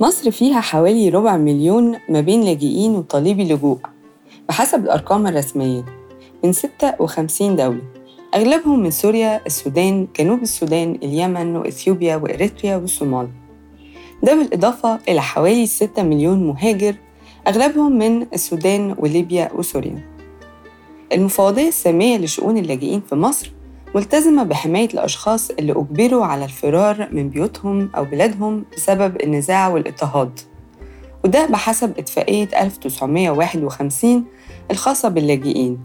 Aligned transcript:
مصر 0.00 0.30
فيها 0.30 0.60
حوالي 0.60 1.08
ربع 1.08 1.36
مليون 1.36 1.96
ما 2.08 2.20
بين 2.20 2.42
لاجئين 2.42 2.96
وطالبي 2.96 3.44
لجوء 3.44 3.78
بحسب 4.48 4.84
الأرقام 4.84 5.26
الرسمية 5.26 5.84
من 6.44 6.52
56 6.52 7.56
دولة 7.56 7.82
أغلبهم 8.34 8.80
من 8.80 8.90
سوريا، 8.90 9.46
السودان، 9.46 10.08
جنوب 10.18 10.42
السودان، 10.42 10.98
اليمن 11.02 11.56
وإثيوبيا 11.56 12.16
وإريتريا 12.16 12.76
والصومال. 12.76 13.28
ده 14.22 14.34
بالإضافة 14.34 14.98
إلى 15.08 15.22
حوالي 15.22 15.66
6 15.66 16.02
مليون 16.02 16.46
مهاجر 16.46 16.94
أغلبهم 17.48 17.98
من 17.98 18.26
السودان 18.34 18.94
وليبيا 18.98 19.50
وسوريا. 19.54 20.02
المفوضية 21.12 21.68
السامية 21.68 22.18
لشؤون 22.18 22.58
اللاجئين 22.58 23.00
في 23.00 23.14
مصر 23.14 23.52
ملتزمة 23.94 24.42
بحماية 24.42 24.88
الأشخاص 24.94 25.50
اللي 25.50 25.72
أجبروا 25.72 26.24
على 26.24 26.44
الفرار 26.44 27.08
من 27.12 27.28
بيوتهم 27.28 27.90
أو 27.96 28.04
بلادهم 28.04 28.64
بسبب 28.76 29.22
النزاع 29.22 29.68
والاضطهاد. 29.68 30.40
وده 31.24 31.46
بحسب 31.46 31.98
اتفاقية 31.98 32.48
1951 32.62 34.24
الخاصة 34.70 35.08
باللاجئين 35.08 35.78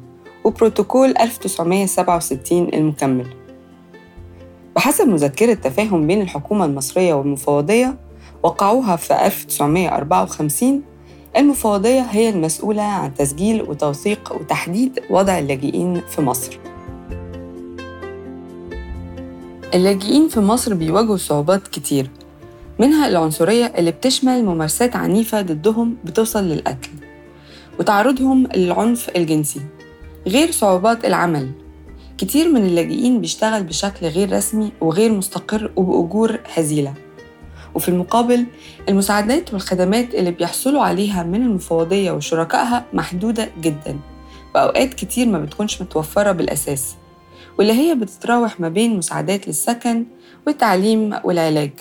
وبروتوكول 0.43 1.13
1967 1.17 2.73
المكمل. 2.73 3.27
بحسب 4.75 5.07
مذكرة 5.07 5.53
تفاهم 5.53 6.07
بين 6.07 6.21
الحكومة 6.21 6.65
المصرية 6.65 7.13
والمفوضية 7.13 7.97
وقعوها 8.43 8.95
في 8.95 9.25
1954 9.25 10.92
المفوضية 11.37 12.01
هي 12.01 12.29
المسؤولة 12.29 12.81
عن 12.81 13.13
تسجيل 13.13 13.61
وتوثيق 13.61 14.33
وتحديد 14.39 14.99
وضع 15.09 15.39
اللاجئين 15.39 16.01
في 16.01 16.21
مصر. 16.21 16.59
اللاجئين 19.73 20.27
في 20.27 20.39
مصر 20.39 20.73
بيواجهوا 20.73 21.17
صعوبات 21.17 21.67
كتير 21.67 22.09
منها 22.79 23.07
العنصرية 23.07 23.65
اللي 23.65 23.91
بتشمل 23.91 24.45
ممارسات 24.45 24.95
عنيفة 24.95 25.41
ضدهم 25.41 25.97
بتوصل 26.03 26.43
للقتل 26.43 26.89
وتعرضهم 27.79 28.47
للعنف 28.55 29.09
الجنسي 29.15 29.61
غير 30.27 30.51
صعوبات 30.51 31.05
العمل. 31.05 31.51
كتير 32.17 32.49
من 32.49 32.65
اللاجئين 32.65 33.21
بيشتغل 33.21 33.63
بشكل 33.63 34.07
غير 34.07 34.33
رسمي 34.33 34.71
وغير 34.81 35.11
مستقر 35.11 35.71
وبأجور 35.75 36.39
هزيلة. 36.53 36.93
وفي 37.75 37.89
المقابل 37.89 38.45
المساعدات 38.89 39.53
والخدمات 39.53 40.15
اللي 40.15 40.31
بيحصلوا 40.31 40.81
عليها 40.81 41.23
من 41.23 41.41
المفوضية 41.41 42.11
وشركائها 42.11 42.85
محدودة 42.93 43.49
جدا 43.61 43.99
وأوقات 44.55 44.93
كتير 44.93 45.27
ما 45.27 45.39
بتكونش 45.39 45.81
متوفرة 45.81 46.31
بالأساس 46.31 46.95
واللي 47.57 47.73
هي 47.73 47.95
بتتراوح 47.95 48.59
ما 48.59 48.69
بين 48.69 48.97
مساعدات 48.97 49.47
للسكن 49.47 50.05
والتعليم 50.47 51.13
والعلاج 51.23 51.71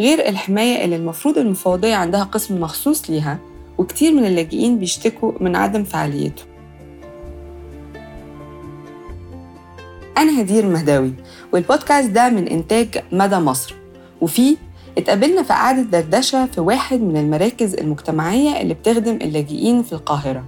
غير 0.00 0.28
الحماية 0.28 0.84
اللي 0.84 0.96
المفروض 0.96 1.38
المفوضية 1.38 1.94
عندها 1.94 2.24
قسم 2.24 2.60
مخصوص 2.60 3.10
ليها 3.10 3.38
وكتير 3.78 4.12
من 4.12 4.24
اللاجئين 4.26 4.78
بيشتكوا 4.78 5.32
من 5.40 5.56
عدم 5.56 5.84
فعاليته. 5.84 6.42
أنا 10.18 10.40
هدير 10.40 10.66
مهداوي 10.66 11.12
والبودكاست 11.52 12.10
ده 12.10 12.28
من 12.28 12.48
إنتاج 12.48 13.02
مدى 13.12 13.36
مصر 13.36 13.74
وفيه 14.20 14.56
اتقابلنا 14.98 15.42
في 15.42 15.52
قعدة 15.52 15.82
دردشة 15.82 16.46
في 16.46 16.60
واحد 16.60 17.00
من 17.00 17.16
المراكز 17.16 17.74
المجتمعية 17.74 18.60
اللي 18.60 18.74
بتخدم 18.74 19.14
اللاجئين 19.14 19.82
في 19.82 19.92
القاهرة. 19.92 20.44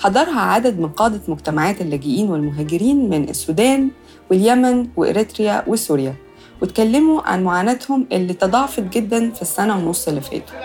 حضرها 0.00 0.40
عدد 0.40 0.78
من 0.80 0.88
قادة 0.88 1.20
مجتمعات 1.28 1.80
اللاجئين 1.80 2.30
والمهاجرين 2.30 3.10
من 3.10 3.28
السودان 3.28 3.90
واليمن 4.30 4.88
وإريتريا 4.96 5.64
وسوريا 5.66 6.14
واتكلموا 6.62 7.22
عن 7.22 7.44
معاناتهم 7.44 8.06
اللي 8.12 8.32
تضاعفت 8.34 8.82
جدا 8.82 9.30
في 9.30 9.42
السنة 9.42 9.76
ونص 9.76 10.08
اللي 10.08 10.20
فاتوا. 10.20 10.56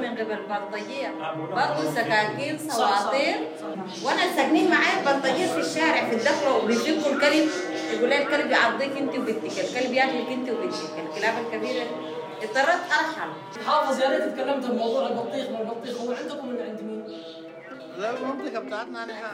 من 0.00 0.16
قبل 0.18 0.36
بلطجية 0.48 1.14
برضه 1.50 1.94
سكاكين 1.94 2.58
سواطير 2.58 3.34
وأنا 4.04 4.36
ساكنين 4.36 4.70
معايا 4.70 5.04
بلطجية 5.06 5.46
في 5.46 5.58
الشارع 5.60 6.08
في 6.08 6.16
الدخلة 6.16 6.56
وبيجيبوا 6.56 7.12
الكلب 7.12 7.48
يقول 7.92 8.08
لي 8.08 8.22
الكلب 8.22 8.50
يعضيك 8.50 8.96
انت 8.96 9.14
وبنتك 9.14 9.58
الكلب 9.64 9.92
ياكلك 9.92 10.28
انت 10.28 10.50
وبنتك 10.50 10.94
الكلاب 11.08 11.34
الكبيرة. 11.46 11.84
اضطريت 12.42 12.80
ارحل 12.92 13.30
حافظ 13.66 14.00
يا 14.00 14.08
ريت 14.10 14.20
اتكلمت 14.20 14.66
بموضوع 14.66 15.08
البطيخ 15.08 15.50
ما 15.50 15.60
البطيخ 15.60 16.00
هو 16.00 16.12
عندكم 16.12 16.48
من 16.48 16.56
عند 16.68 16.80
مين؟ 16.82 17.02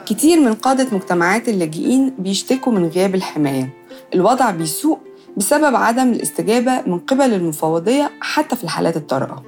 كتير 0.05 0.39
من 0.39 0.53
قادة 0.53 0.87
مجتمعات 0.97 1.49
اللاجئين 1.49 2.13
بيشتكوا 2.19 2.71
من 2.73 2.87
غياب 2.89 3.15
الحماية. 3.15 3.69
الوضع 4.13 4.51
بيسوء 4.51 4.99
بسبب 5.37 5.75
عدم 5.75 6.11
الاستجابة 6.11 6.81
من 6.81 6.99
قبل 6.99 7.33
المفوضية 7.33 8.11
حتى 8.21 8.55
في 8.55 8.63
الحالات 8.63 8.97
الطارئة. 8.97 9.43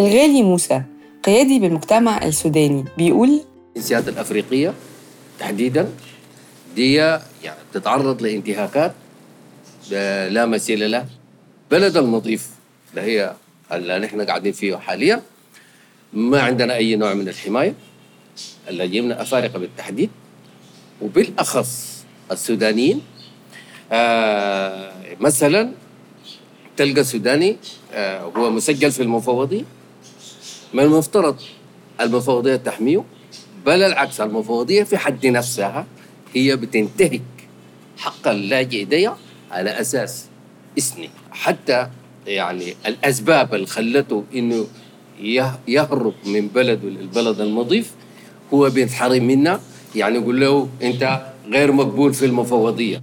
الغالي 0.00 0.42
موسى 0.42 0.82
قيادي 1.22 1.58
بالمجتمع 1.58 2.24
السوداني 2.24 2.84
بيقول 2.98 3.40
الجنسيات 3.76 4.08
الأفريقية 4.08 4.74
تحديداً 5.38 5.88
دي 6.76 6.94
يعني 6.94 7.58
بتتعرض 7.70 8.22
لانتهاكات 8.22 8.92
لا 10.30 10.46
مثيل 10.46 10.90
له. 10.90 11.06
بلد 11.70 11.96
المضيف 11.96 12.48
اللي 12.90 13.00
هي 13.00 13.34
اللي 13.72 13.98
نحن 13.98 14.20
قاعدين 14.20 14.52
فيه 14.52 14.76
حاليا. 14.76 15.22
ما 16.12 16.42
عندنا 16.42 16.74
أي 16.74 16.96
نوع 16.96 17.14
من 17.14 17.28
الحماية. 17.28 17.74
اللاجئين 18.68 19.12
أفارقة 19.12 19.58
بالتحديد. 19.58 20.10
وبالأخص 21.02 22.04
السودانيين. 22.32 23.00
آه 23.92 24.92
مثلا 25.20 25.72
تلقى 26.76 27.04
سوداني 27.04 27.56
آه 27.92 28.20
هو 28.36 28.50
مسجل 28.50 28.92
في 28.92 29.02
المفوضية 29.02 29.64
من 30.74 30.82
المفترض 30.82 31.40
المفوضية 32.00 32.56
تحميه 32.56 33.04
بل 33.66 33.82
العكس 33.82 34.20
المفوضية 34.20 34.82
في 34.82 34.98
حد 34.98 35.26
نفسها. 35.26 35.86
هي 36.34 36.56
بتنتهك 36.56 37.22
حق 37.98 38.28
اللاجئ 38.28 38.84
دي 38.84 39.10
على 39.50 39.70
أساس 39.80 40.24
إثني 40.78 41.10
حتى 41.32 41.88
يعني 42.26 42.74
الأسباب 42.86 43.54
اللي 43.54 43.66
خلته 43.66 44.24
إنه 44.34 44.66
يهرب 45.68 46.14
من 46.26 46.48
بلده 46.48 46.88
للبلد 46.88 47.40
المضيف 47.40 47.92
هو 48.54 48.70
بينحرم 48.70 49.24
منا. 49.26 49.60
يعني 49.94 50.18
يقول 50.18 50.40
له 50.40 50.68
أنت 50.82 51.32
غير 51.48 51.72
مقبول 51.72 52.14
في 52.14 52.24
المفوضية. 52.24 53.02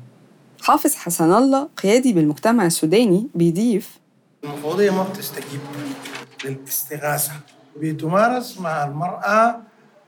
حافظ 0.61 0.95
حسن 0.95 1.33
الله 1.33 1.69
قيادي 1.83 2.13
بالمجتمع 2.13 2.65
السوداني 2.65 3.27
بيضيف 3.35 3.99
المفوضية 4.43 4.91
ما 4.91 5.03
بتستجيب 5.03 5.59
للاستغاثة 6.45 7.31
بتمارس 7.81 8.59
مع 8.59 8.83
المرأة 8.85 9.59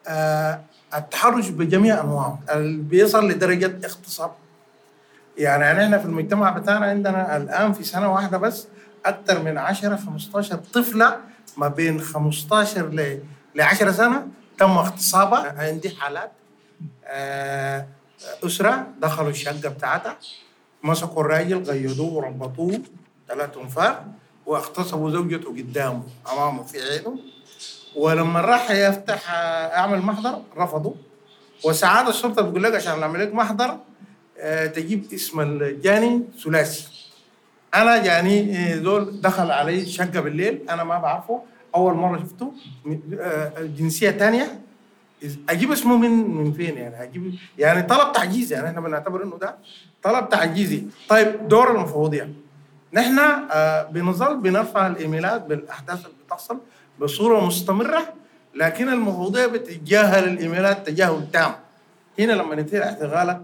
آه 0.08 0.62
التحرش 0.96 1.50
بجميع 1.50 2.02
أنواعه. 2.02 2.40
اللي 2.52 2.82
بيصل 2.84 3.28
لدرجة 3.30 3.80
اغتصاب 3.86 4.32
يعني 5.38 5.80
نحن 5.80 6.00
في 6.00 6.06
المجتمع 6.06 6.50
بتاعنا 6.50 6.86
عندنا 6.86 7.38
الآن 7.38 7.74
في 7.74 7.84
سنة 7.84 8.14
واحدة 8.14 8.38
بس 8.38 8.68
أكثر 9.06 9.44
من 9.44 9.58
10 9.58 9.96
15 9.96 10.56
طفلة 10.74 11.18
ما 11.58 11.68
بين 11.68 12.02
15 12.02 12.86
ل 12.88 13.20
ل 13.56 13.62
10 13.62 13.92
سنة 13.92 14.28
تم 14.58 14.72
اغتصابها. 14.72 15.56
عندي 15.58 15.90
حالات 15.90 16.32
آه 17.06 17.86
أسرة 18.46 18.88
دخلوا 19.02 19.30
الشقة 19.30 19.70
بتاعتها 19.70 20.18
مسكوا 20.84 21.22
الراجل 21.22 21.72
قيدوه 21.72 22.14
وربطوه 22.14 22.80
ثلاث 23.28 23.58
أنفار 23.58 24.06
واغتصبوا 24.46 25.12
زوجته 25.12 25.50
قدامه 25.50 26.04
أمامه 26.34 26.64
في 26.64 26.78
عينه. 26.82 27.20
ولما 27.96 28.42
راح 28.42 28.72
يفتح 28.72 29.32
أعمل 29.74 30.00
محضر 30.02 30.42
رفضوا 30.58 30.94
وساعات 31.66 32.08
الشرطة 32.08 32.42
بتقول 32.42 32.64
لك 32.64 32.76
عشان 32.76 33.00
نعمل 33.00 33.20
لك 33.22 33.34
محضر 33.34 33.78
آه 34.40 34.66
تجيب 34.66 35.06
اسم 35.14 35.40
الجاني 35.42 36.24
ثلاثي. 36.44 36.88
أنا 37.76 38.04
جاني 38.04 38.74
زول 38.80 39.22
دخل 39.22 39.52
علي 39.52 39.86
شقة 39.86 40.20
بالليل 40.20 40.62
أنا 40.70 40.84
ما 40.84 41.00
بعرفه. 41.00 41.42
أول 41.76 41.94
مرة 41.94 42.20
شفته 42.20 42.54
آه 43.20 43.52
جنسية 43.78 44.12
ثانية 44.12 44.60
أجيب 45.50 45.72
اسمه 45.72 45.98
من 45.98 46.12
من 46.12 46.54
فين 46.54 46.78
يعني؟ 46.78 47.04
أجيب 47.04 47.36
يعني 47.58 47.82
طلب 47.84 48.12
تعجيزي 48.14 48.56
يعني 48.56 48.68
إحنا 48.68 48.82
بنعتبر 48.82 49.24
إنه 49.24 49.38
ده 49.38 49.56
طلب 50.04 50.30
تعجيزي 50.30 50.84
طيب 51.10 51.48
دور 51.48 51.76
المفوضية. 51.76 52.34
نحن 52.94 53.20
آه 53.52 53.84
بنظل 53.84 54.38
بنرفع 54.38 54.88
الإيميلات 54.88 55.42
بالأحداث 55.46 56.06
اللي 56.06 56.18
بتحصل. 56.28 56.60
بصورة 57.00 57.46
مستمرة 57.46 58.14
لكن 58.56 58.90
المفوضيه 58.90 59.46
بتتجاهل 59.46 60.24
الايميلات 60.24 60.88
تجاهل 60.88 61.32
تام 61.34 61.56
هنا 62.20 62.34
لما 62.34 62.56
يتم 62.56 62.78
اعتقالك 62.82 63.42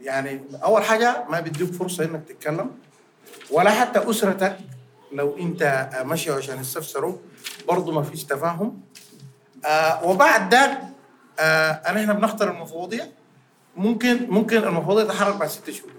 يعني 0.00 0.40
أول 0.64 0.82
حاجة 0.82 1.24
ما 1.28 1.40
بيديك 1.40 1.72
فرصة 1.72 2.04
إنك 2.04 2.24
تتكلم 2.28 2.70
ولا 3.50 3.70
حتى 3.70 4.10
أسرتك 4.10 4.56
لو 5.12 5.36
أنت 5.38 5.88
ماشي 6.04 6.30
عشان 6.30 6.60
يستفسروا 6.60 7.16
برضه 7.68 7.92
ما 7.92 8.02
فيش 8.02 8.24
تفاهم. 8.24 8.80
آه 9.66 10.04
وبعد 10.04 10.54
ذاك 10.54 10.78
آه 11.38 11.92
نحن 11.92 12.12
بنختار 12.12 12.50
المفوضيه 12.50 13.12
ممكن 13.76 14.26
ممكن 14.30 14.56
المفوضيه 14.64 15.04
تتحرك 15.04 15.36
بعد 15.36 15.48
ست 15.48 15.70
شهور. 15.70 15.90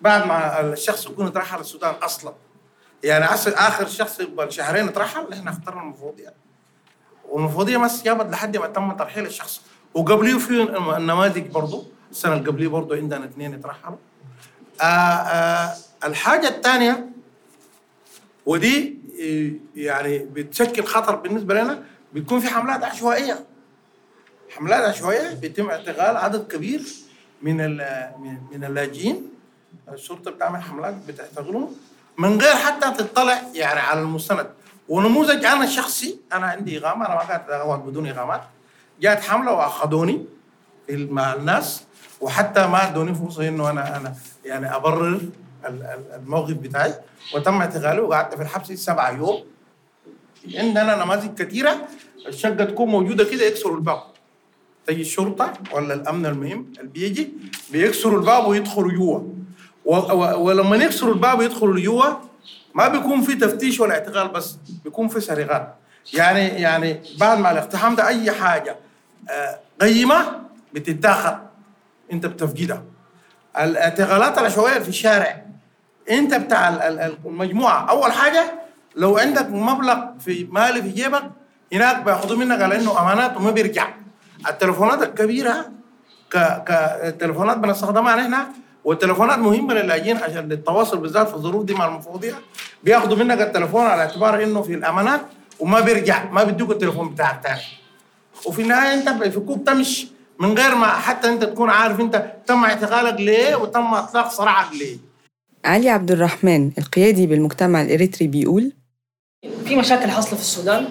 بعد 0.00 0.26
ما 0.26 0.60
الشخص 0.60 1.06
يكون 1.06 1.32
ترحل 1.32 1.60
السودان 1.60 1.94
أصلا. 1.94 2.34
يعني 3.04 3.24
آخر 3.24 3.86
شخص 3.86 4.20
يبقى 4.20 4.50
شهرين 4.50 4.92
ترحل 4.92 5.32
إحنا 5.32 5.50
اخترنا 5.50 5.80
المفوضيه 5.82 6.34
والمفوضيه 7.28 7.76
ما 7.76 7.86
استجابت 7.86 8.32
لحد 8.32 8.56
ما 8.56 8.66
تم 8.66 8.92
ترحيل 8.92 9.26
الشخص. 9.26 9.60
وقبليه 9.94 10.38
في 10.38 10.62
النماذج 10.96 11.46
برضه 11.46 11.84
السنة 12.10 12.32
اللي 12.32 12.46
قبليه 12.48 12.68
برضه 12.68 12.96
عندنا 12.96 13.24
اثنين 13.24 13.54
اترحلوا. 13.54 13.96
آه 14.80 14.84
آه 14.84 15.74
الحاجة 16.04 16.48
الثانية 16.48 17.08
ودي 18.46 18.98
يعني 19.76 20.18
بتشكل 20.18 20.84
خطر 20.84 21.16
بالنسبة 21.16 21.54
لنا 21.54 21.82
بتكون 22.14 22.40
في 22.40 22.48
حملات 22.48 22.84
عشوائية. 22.84 23.44
حملات 24.50 24.84
عشوائية 24.94 25.34
بيتم 25.34 25.70
اعتقال 25.70 26.16
عدد 26.16 26.46
كبير 26.52 26.82
من- 27.42 27.76
من 28.52 28.64
اللاجئين. 28.64 29.28
الشرطة 29.92 30.30
بتعمل 30.30 30.62
حملات 30.62 30.94
بتعتقلهم. 31.08 31.76
من 32.18 32.40
غير 32.40 32.54
حتى 32.56 32.90
تطلع 33.04 33.42
يعني 33.54 33.80
على 33.80 34.00
المستند. 34.00 34.46
ونموذج 34.88 35.44
أنا 35.44 35.66
شخصي 35.66 36.20
أنا 36.32 36.46
عندي 36.46 36.78
إقامة 36.78 37.06
أنا 37.06 37.14
ما 37.14 37.20
قاعد 37.20 37.50
اتغوط 37.50 37.78
بدون 37.78 38.06
إقامات. 38.08 38.42
جات 39.00 39.20
حملة 39.22 39.52
وأخذوني 39.52 40.24
مع 40.90 41.32
الناس 41.34 41.82
وحتى 42.20 42.66
ما 42.66 42.88
أدوني 42.88 43.14
فرصة 43.14 43.48
إنه 43.48 43.70
أنا 43.70 43.96
أنا 43.96 44.14
يعني 44.44 44.76
أبرر 44.76 45.08
ال- 45.08 45.30
ال- 45.66 46.04
الموقف 46.14 46.52
بتاعي. 46.54 46.94
وتم 47.34 47.60
اعتقالي 47.60 48.00
وقعدت 48.00 48.34
في 48.34 48.42
الحبس 48.42 48.72
سبعة 48.72 49.10
يوم. 49.10 49.44
عندنا 50.54 51.04
نماذج 51.04 51.34
كثيره 51.42 51.76
الشقه 52.26 52.64
تكون 52.64 52.88
موجودة 52.88 53.24
كده 53.24 53.44
يكسروا 53.44 53.76
الباب. 53.76 54.02
تجي 54.86 55.00
الشرطة 55.00 55.52
ولا 55.72 55.94
الأمن 55.94 56.26
المهم 56.26 56.72
اللي 56.78 56.90
بيجي 56.90 57.32
بيكسروا 57.72 58.18
الباب 58.20 58.46
ويدخلوا 58.46 58.92
جوا. 58.92 59.20
ولما 59.88 60.76
يكسروا 60.76 61.14
الباب 61.14 61.38
ويدخلوا 61.38 61.80
جوا 61.80 62.04
ما 62.74 62.88
بيكون 62.88 63.20
في 63.20 63.34
تفتيش 63.34 63.80
ولا 63.80 63.94
اعتقال 63.94 64.28
بس 64.28 64.56
بيكون 64.84 65.08
في 65.08 65.20
سرقات 65.20 65.74
يعني 66.14 66.46
يعني 66.48 67.00
بعد 67.20 67.38
ما 67.38 67.50
الاقتحام 67.50 67.94
ده 67.94 68.06
أي 68.08 68.30
حاجة 68.32 68.76
آه، 69.30 69.58
قيمة 69.80 70.40
بتتاخد 70.74 71.36
أنت 72.12 72.26
بتفقدها. 72.26 72.82
الاعتقالات 73.60 74.38
العشوائيه 74.38 74.78
في 74.78 74.88
الشارع. 74.88 75.42
أنت 76.10 76.34
بتاع 76.34 76.68
ال- 76.68 76.80
ال- 76.82 76.98
ال- 77.00 77.18
المجموعة. 77.26 77.90
أول 77.90 78.12
حاجة 78.12 78.52
لو 78.96 79.18
عندك 79.18 79.46
مبلغ 79.50 79.98
في 80.20 80.48
مالي 80.50 80.82
في 80.82 80.88
جيبك 80.88 81.22
هناك 81.72 82.02
بياخذوا 82.02 82.36
منك 82.36 82.62
على 82.62 82.76
إنه 82.76 83.00
أمانات 83.02 83.36
وما 83.36 83.50
بيرجع. 83.50 83.88
التليفونات 84.48 85.02
الكبيرة 85.02 85.70
كتليفونات 86.30 87.56
بنستخدمها 87.56 88.16
نحن 88.16 88.34
والتليفونات 88.84 89.38
مهمه 89.38 89.74
للاجئين 89.74 90.16
عشان 90.16 90.48
للتواصل 90.48 90.98
بالذات 90.98 91.28
في 91.28 91.34
الظروف 91.34 91.64
دي 91.64 91.74
مع 91.74 91.86
المفوضية. 91.86 92.34
بياخذوا 92.84 93.16
منك 93.16 93.40
التليفون 93.40 93.86
على 93.86 94.02
اعتبار 94.02 94.42
إنه 94.42 94.62
في 94.62 94.74
الأمانات 94.74 95.20
وما 95.60 95.80
بيرجع 95.80 96.30
ما 96.30 96.44
بيدوك 96.44 96.70
التليفون 96.70 97.08
بتاعك 97.08 97.42
تاني. 97.42 97.60
وفي 98.46 98.62
النهاية 98.62 98.94
أنت 98.94 99.08
بيفكوك 99.08 99.66
تمشي 99.66 100.08
من 100.38 100.58
غير 100.58 100.74
ما 100.74 100.86
حتى 100.86 101.28
أنت 101.28 101.44
تكون 101.44 101.70
عارف 101.70 102.00
أنت 102.00 102.32
تم 102.46 102.64
اعتقالك 102.64 103.20
ليه 103.20 103.54
وتم 103.56 103.94
إطلاق 103.94 104.30
سراحك 104.32 104.76
ليه. 104.76 104.96
علي 105.64 105.88
عبد 105.90 106.10
الرحمن 106.10 106.70
القيادي 106.78 107.26
بالمجتمع 107.26 107.82
الإريتري 107.82 108.26
بيقول 108.26 108.72
في 109.64 109.76
مشاكل 109.76 110.10
حاصلة 110.10 110.34
في 110.34 110.40
السودان 110.40 110.88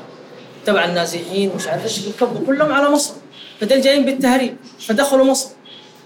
تبع 0.65 0.85
النازحين 0.85 1.51
مش 1.55 1.67
عارف 1.67 1.83
إيش 1.83 2.01
كلهم 2.47 2.71
على 2.71 2.89
مصر. 2.89 3.13
فدل 3.59 3.81
جايين 3.81 4.05
بالتهريب 4.05 4.55
فدخلوا 4.79 5.25
مصر. 5.25 5.49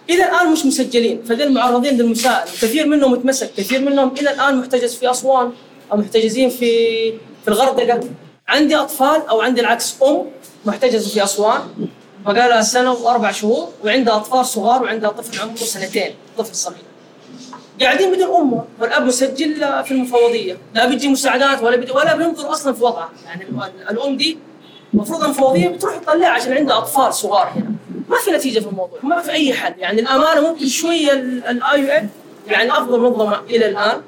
إلى 0.09 0.23
الآن 0.23 0.51
مش 0.51 0.65
مسجلين. 0.65 1.23
فدل 1.23 1.53
معرضين 1.53 1.97
للمساءلة 1.97 2.51
كثير 2.51 2.87
منهم 2.87 3.11
متمسك 3.11 3.51
كثير 3.57 3.81
منهم 3.81 4.11
إلى 4.19 4.31
الآن 4.33 4.57
محتجز 4.57 4.95
في 4.95 5.11
أسوان 5.11 5.51
أو 5.91 5.97
محتجزين 5.97 6.49
في 6.49 7.11
في 7.41 7.47
الغردقة. 7.47 7.99
عندي 8.47 8.75
أطفال 8.75 9.27
أو 9.29 9.41
عندي 9.41 9.61
العكس 9.61 9.95
أم 10.03 10.25
محتجزة 10.65 11.09
في 11.09 11.23
أسوان 11.23 11.61
بقالها 12.25 12.61
سنة 12.61 12.91
وأربع 12.93 13.31
شهور 13.31 13.69
وعندها 13.85 14.15
أطفال 14.15 14.45
صغار 14.45 14.83
وعندها 14.83 15.09
طفل 15.09 15.39
عمره 15.41 15.55
سنتين 15.55 16.11
طفل 16.37 16.55
صغير. 16.55 16.77
قاعدين 17.81 18.11
بدون 18.13 18.35
امه 18.35 18.63
والأب 18.79 19.05
مسجل 19.05 19.55
في 19.85 19.91
المفوضية. 19.91 20.57
لا 20.75 20.85
بيجي 20.85 21.07
مساعدات 21.07 21.63
ولا 21.63 21.75
بيجي 21.77 21.91
ولا 21.91 22.15
بينظر 22.15 22.51
أصلا 22.51 22.73
في 22.73 22.83
وضعها 22.83 23.09
يعني 23.25 23.43
ال- 23.43 23.89
الأم 23.89 24.17
دي 24.17 24.37
المفروض 24.93 25.23
المفوضية 25.23 25.67
بتروح 25.67 25.97
تطلعها 25.97 26.29
عشان 26.29 26.53
عندها 26.53 26.77
أطفال 26.77 27.13
صغار 27.13 27.51
هنا. 27.55 27.71
ما 28.11 28.17
في 28.25 28.31
نتيجة 28.31 28.59
في 28.59 28.67
الموضوع 28.67 28.99
ما 29.03 29.21
في 29.21 29.31
أي 29.31 29.53
حل. 29.53 29.73
يعني 29.77 30.01
الأمانة 30.01 30.41
ممكن 30.49 30.67
شوية 30.67 31.11
ال 31.13 31.79
IOM 31.81 31.87
يعني 32.47 32.71
أفضل 32.71 32.99
منظمة 32.99 33.39
إلى 33.49 33.65
الآن 33.69 34.01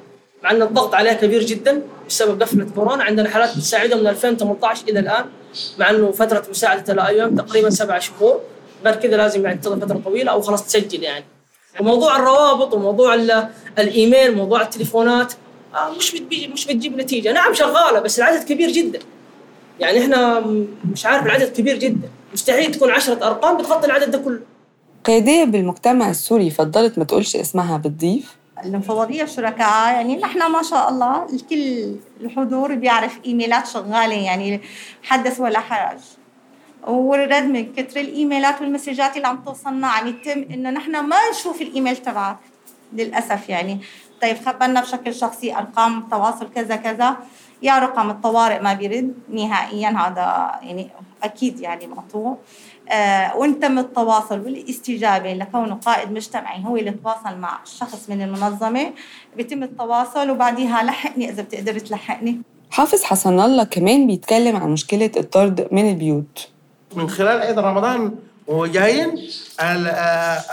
مع 0.43 0.51
أن 0.51 0.61
الضغط 0.61 0.93
عليها 0.95 1.13
كبير 1.13 1.43
جدا 1.43 1.81
بسبب 2.09 2.41
قفله 2.43 2.67
كورونا. 2.75 3.03
عندنا 3.03 3.29
حالات 3.29 3.57
بتساعدها 3.57 3.97
من 3.97 4.07
2018 4.07 4.83
إلى 4.89 4.99
الآن 4.99 5.25
مع 5.77 5.89
أنه 5.89 6.11
فترة 6.11 6.43
مساعدة 6.49 6.93
ال 6.93 7.23
IOM 7.23 7.35
تقريبا 7.35 7.69
سبع 7.69 7.99
شهور. 7.99 8.39
غير 8.85 8.95
كذا 8.95 9.17
لازم 9.17 9.45
يعني 9.45 9.57
تنتظر 9.57 9.85
فترة 9.85 10.01
طويلة 10.05 10.31
أو 10.31 10.41
خلاص 10.41 10.65
تسجل 10.65 11.03
يعني. 11.03 11.25
وموضوع 11.79 12.15
الروابط 12.15 12.73
وموضوع 12.73 13.13
ال- 13.13 13.47
الإيميل 13.79 14.35
موضوع 14.35 14.61
التليفونات 14.61 15.33
آه، 15.75 15.89
مش 15.97 16.15
مش 16.53 16.65
بتجيب 16.67 16.97
نتيجة. 16.97 17.31
نعم 17.31 17.53
شغالة 17.53 17.99
بس 17.99 18.19
العدد 18.19 18.43
كبير 18.43 18.69
جدا. 18.71 18.99
يعني 19.79 19.99
إحنا 20.03 20.39
مش 20.91 21.05
عارف 21.05 21.25
العدد 21.25 21.51
كبير 21.51 21.77
جدا. 21.77 22.09
مستحيل 22.33 22.71
تكون 22.71 22.91
عشرة 22.91 23.27
أرقام 23.27 23.57
بتغطي 23.57 23.85
العدد 23.85 24.11
ده 24.11 24.17
كله. 24.17 24.39
قيادية 25.05 25.43
بالمجتمع 25.43 26.09
السوري 26.09 26.49
فضلت 26.49 26.97
ما 26.97 27.03
تقولش 27.03 27.35
اسمها 27.35 27.77
بتضيف؟ 27.77 28.35
المفوضية 28.65 29.23
الشركاء 29.23 29.93
يعني 29.93 30.17
نحن 30.17 30.51
ما 30.51 30.63
شاء 30.63 30.89
الله 30.89 31.25
الكل 31.33 31.95
الحضور 32.21 32.75
بيعرف 32.75 33.19
إيميلات 33.25 33.67
شغالة 33.67 34.13
يعني 34.13 34.61
حدث 35.03 35.39
ولا 35.39 35.59
حرج. 35.59 35.99
ورد 36.87 37.33
من 37.33 37.73
كتر 37.73 37.99
الإيميلات 37.99 38.61
والمسجات 38.61 39.17
اللي 39.17 39.27
عم 39.27 39.43
توصلنا 39.45 39.87
عم 39.87 40.07
يتم 40.07 40.45
إنه 40.53 40.69
نحن 40.69 40.91
ما 40.99 41.17
نشوف 41.31 41.61
الإيميل 41.61 41.97
تبعك 41.97 42.37
للأسف 42.93 43.49
يعني. 43.49 43.79
طيب 44.21 44.37
خبرنا 44.45 44.81
بشكل 44.81 45.13
شخصي 45.15 45.55
أرقام 45.55 46.07
تواصل 46.11 46.49
كذا 46.55 46.75
كذا. 46.75 47.17
يا 47.63 47.79
رقم 47.79 48.09
الطوارئ 48.09 48.59
ما 48.61 48.73
بيرد 48.73 49.13
نهائيا 49.29 49.87
هذا 49.89 50.51
يعني 50.61 50.89
أكيد 51.23 51.59
يعني 51.59 51.87
مقطوع 51.87 52.37
آه 52.91 53.35
وإن 53.37 53.59
تم 53.59 53.79
التواصل 53.79 54.39
والاستجابه 54.39 55.33
لكونه 55.33 55.75
قائد 55.75 56.11
مجتمعي 56.11 56.65
هو 56.65 56.77
اللي 56.77 56.91
تواصل 56.91 57.37
مع 57.37 57.59
شخص 57.65 58.09
من 58.09 58.21
المنظمة 58.21 58.91
بيتم 59.37 59.63
التواصل 59.63 60.29
وبعديها 60.29 60.83
لحقني 60.83 61.29
إذا 61.29 61.41
بتقدر 61.43 61.79
تلحقني. 61.79 62.41
حافظ 62.71 63.03
حسن 63.03 63.39
الله 63.39 63.63
كمان 63.63 64.07
بيتكلم 64.07 64.55
عن 64.55 64.69
مشكلة 64.69 65.11
الطرد 65.17 65.67
من 65.71 65.89
البيوت. 65.89 66.47
من 66.95 67.09
خلال 67.09 67.41
عيد 67.41 67.59
رمضان 67.59 68.15
وجايين 68.47 69.15
آه، 69.59 69.63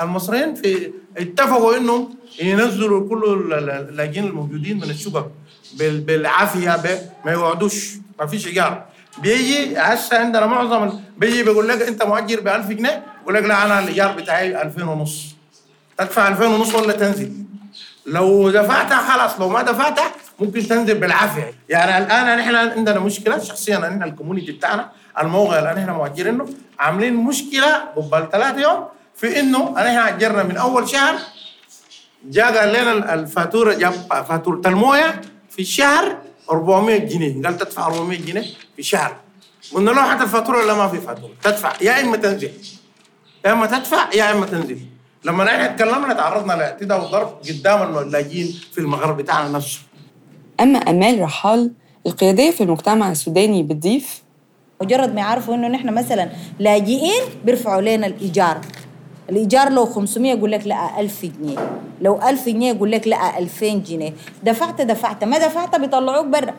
المصريين 0.02 0.54
في 0.54 0.92
اتفقوا 1.18 1.76
إنهم 1.76 2.08
ينزلوا 2.42 3.08
كل 3.08 3.24
ال- 3.24 3.52
ال- 3.52 3.88
اللاجئين 3.88 4.24
الموجودين 4.24 4.76
من 4.76 4.82
الشقق 4.82 5.12
بال- 5.22 5.30
بالعافية 5.78 6.80
ما 7.24 7.32
يقعدوش 7.32 7.90
ما 8.18 8.26
فيش 8.26 8.46
إيجار. 8.46 8.84
بيجي 9.18 9.78
هسه 9.78 10.18
عندنا 10.18 10.46
معظم 10.46 11.00
بيجي 11.16 11.42
بيقول 11.42 11.68
لك 11.68 11.82
أنت 11.82 12.02
مؤجر 12.02 12.40
ب 12.40 12.48
1000 12.48 12.66
جنيه 12.66 13.02
يقول 13.22 13.34
لك 13.34 13.42
لا 13.42 13.66
أنا 13.66 13.78
الإيجار 13.78 14.12
بتاعي 14.12 14.62
2000 14.62 14.84
ونص. 14.84 15.26
تدفع 15.98 16.28
2000 16.28 16.46
ونص 16.46 16.74
ولا 16.74 16.92
تنزل؟ 16.92 17.32
لو 18.06 18.50
دفعتها 18.50 19.12
خلاص 19.12 19.40
لو 19.40 19.48
ما 19.48 19.62
دفعتها 19.62 20.10
ممكن 20.40 20.66
تنزل 20.68 20.94
بالعافية. 20.98 21.54
يعني 21.68 21.98
الآن 22.04 22.38
نحن 22.38 22.54
عندنا 22.54 23.00
مشكلة 23.00 23.38
شخصيا 23.38 23.78
نحن 23.78 24.02
الكوميونتي 24.02 24.52
بتاعنا 24.52 24.90
الموقع 25.20 25.58
اللي 25.58 25.80
نحن 25.82 25.90
مؤجرينه 25.90 26.46
عاملين 26.78 27.14
مشكلة 27.14 27.76
قبل 27.96 28.28
ثلاثة 28.32 28.60
يوم 28.60 28.84
في 29.16 29.40
إنه 29.40 29.70
نحن 29.70 29.98
أجرنا 29.98 30.42
من 30.42 30.56
أول 30.56 30.88
شهر 30.88 31.14
جاء 32.24 32.58
قال 32.58 32.68
لنا 32.68 33.14
الفاتورة 33.14 33.74
جاب 33.74 33.92
فاتورة 34.28 34.60
الموية 34.66 35.20
في 35.50 35.62
الشهر 35.62 36.16
400 36.50 36.98
جنيه. 36.98 37.42
قال 37.42 37.56
تدفع 37.56 37.86
400 37.86 38.18
جنيه 38.18 38.44
في 38.76 38.82
شهر. 38.82 39.16
قلنا 39.74 39.90
له 39.90 40.10
حتى 40.10 40.24
الفاتورة 40.24 40.58
ولا 40.58 40.74
ما 40.74 40.88
في 40.88 41.00
فاتورة؟ 41.00 41.32
تدفع. 41.42 41.72
يا 41.80 42.00
إما 42.00 42.16
تنزل. 42.16 42.50
يا 43.44 43.52
إما 43.52 43.66
تدفع 43.66 44.12
يا 44.14 44.32
إما 44.32 44.46
تنزل. 44.46 44.80
لما 45.24 45.44
نحن 45.44 45.76
تكلمنا 45.76 46.14
تعرضنا 46.14 46.52
لأعتداء 46.52 47.00
وضرب 47.04 47.38
قدام 47.48 47.98
اللاجئين 47.98 48.60
في 48.72 48.78
المغرب 48.78 49.16
بتاعنا 49.16 49.48
نفسه. 49.48 49.78
أما 50.60 50.78
أمال 50.78 51.20
رحال 51.20 51.72
القيادية 52.06 52.50
في 52.50 52.62
المجتمع 52.62 53.10
السوداني 53.10 53.62
بتضيف؟ 53.62 54.22
مجرد 54.82 55.14
ما 55.14 55.20
يعرفوا 55.20 55.54
إنه 55.54 55.68
نحن 55.68 55.94
مثلا 55.94 56.30
لاجئين 56.58 57.22
بيرفعوا 57.44 57.80
لنا 57.82 58.06
الإيجار. 58.06 58.60
الايجار 59.30 59.72
لو 59.72 59.86
500 59.86 60.32
يقول 60.32 60.52
لك 60.52 60.66
لا 60.66 61.00
1000 61.00 61.24
جنيه. 61.40 61.56
لو 62.02 62.20
1000 62.28 62.48
جنيه 62.48 62.72
يقول 62.72 62.90
لك 62.90 63.08
لا 63.08 63.38
2000 63.38 63.66
جنيه. 63.74 64.12
دفعت 64.42 64.80
دفعت. 64.82 65.24
ما 65.24 65.38
دفعت 65.38 65.76
بيطلعوك 65.80 66.26
برا. 66.26 66.54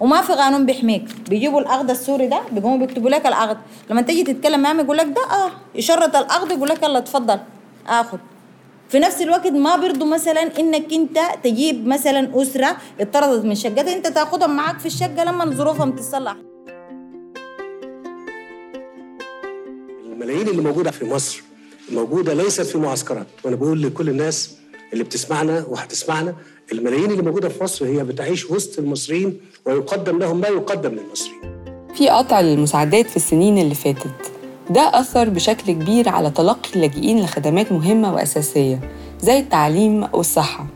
وما 0.00 0.20
في 0.22 0.32
قانون 0.32 0.66
بيحميك. 0.66 1.04
بيجيبوا 1.28 1.60
الأخذ 1.60 1.90
السوري 1.90 2.26
ده 2.26 2.40
بيقوموا 2.52 2.78
بيكتبوا 2.78 3.10
لك 3.10 3.26
الأخذ 3.26 3.56
لما 3.90 4.02
تيجي 4.02 4.22
تتكلم 4.32 4.60
معهم 4.60 4.80
يقول 4.80 4.96
لك 4.96 5.06
ده 5.06 5.22
آه 5.22 5.50
يشرط 5.74 6.16
الأخذ 6.16 6.50
يقول 6.50 6.68
لك 6.68 6.82
يلا 6.82 6.98
اتفضل 6.98 7.38
آخذ 7.86 8.18
في 8.88 8.98
نفس 8.98 9.22
الوقت 9.22 9.46
ما 9.46 9.76
بيرضوا 9.76 10.06
مثلا 10.06 10.40
إنك 10.58 10.92
أنت 10.92 11.18
تجيب 11.42 11.86
مثلا 11.86 12.42
أسرة 12.42 12.76
اتطردت 13.00 13.44
من 13.44 13.54
شقتها. 13.54 13.96
أنت 13.96 14.06
تاخذهم 14.06 14.56
معاك 14.56 14.78
في 14.78 14.86
الشقة 14.86 15.24
لما 15.24 15.44
ظروفهم 15.44 15.90
تتصلح. 15.92 16.36
الملايين 20.04 20.48
اللي 20.48 20.62
موجودة 20.62 20.90
في 20.90 21.04
مصر 21.04 21.42
موجودة 21.92 22.34
ليست 22.34 22.60
في 22.62 22.78
معسكرات. 22.78 23.26
وأنا 23.44 23.56
بقول 23.56 23.82
لكل 23.82 24.08
الناس 24.08 24.56
اللي 24.92 25.04
بتسمعنا 25.04 25.64
وهتسمعنا 25.68 26.34
الملايين 26.72 27.10
اللي 27.10 27.22
موجودة 27.22 27.48
في 27.48 27.64
مصر 27.64 27.86
هي 27.86 28.04
بتعيش 28.04 28.50
وسط 28.50 28.78
المصريين 28.78 29.40
ويقدم 29.66 30.18
لهم 30.18 30.40
ما 30.40 30.48
يقدم 30.48 30.90
للمصريين. 30.90 31.40
في 31.94 32.08
قطع 32.08 32.40
للمساعدات 32.40 33.10
في 33.10 33.16
السنين 33.16 33.58
اللي 33.58 33.74
فاتت. 33.74 34.32
ده 34.70 35.00
أثر 35.00 35.28
بشكل 35.28 35.72
كبير 35.72 36.08
على 36.08 36.30
تلقي 36.30 36.70
اللاجئين 36.76 37.24
لخدمات 37.24 37.72
مهمة 37.72 38.14
وأساسية 38.14 38.80
زي 39.20 39.38
التعليم 39.38 40.08
والصحة. 40.12 40.66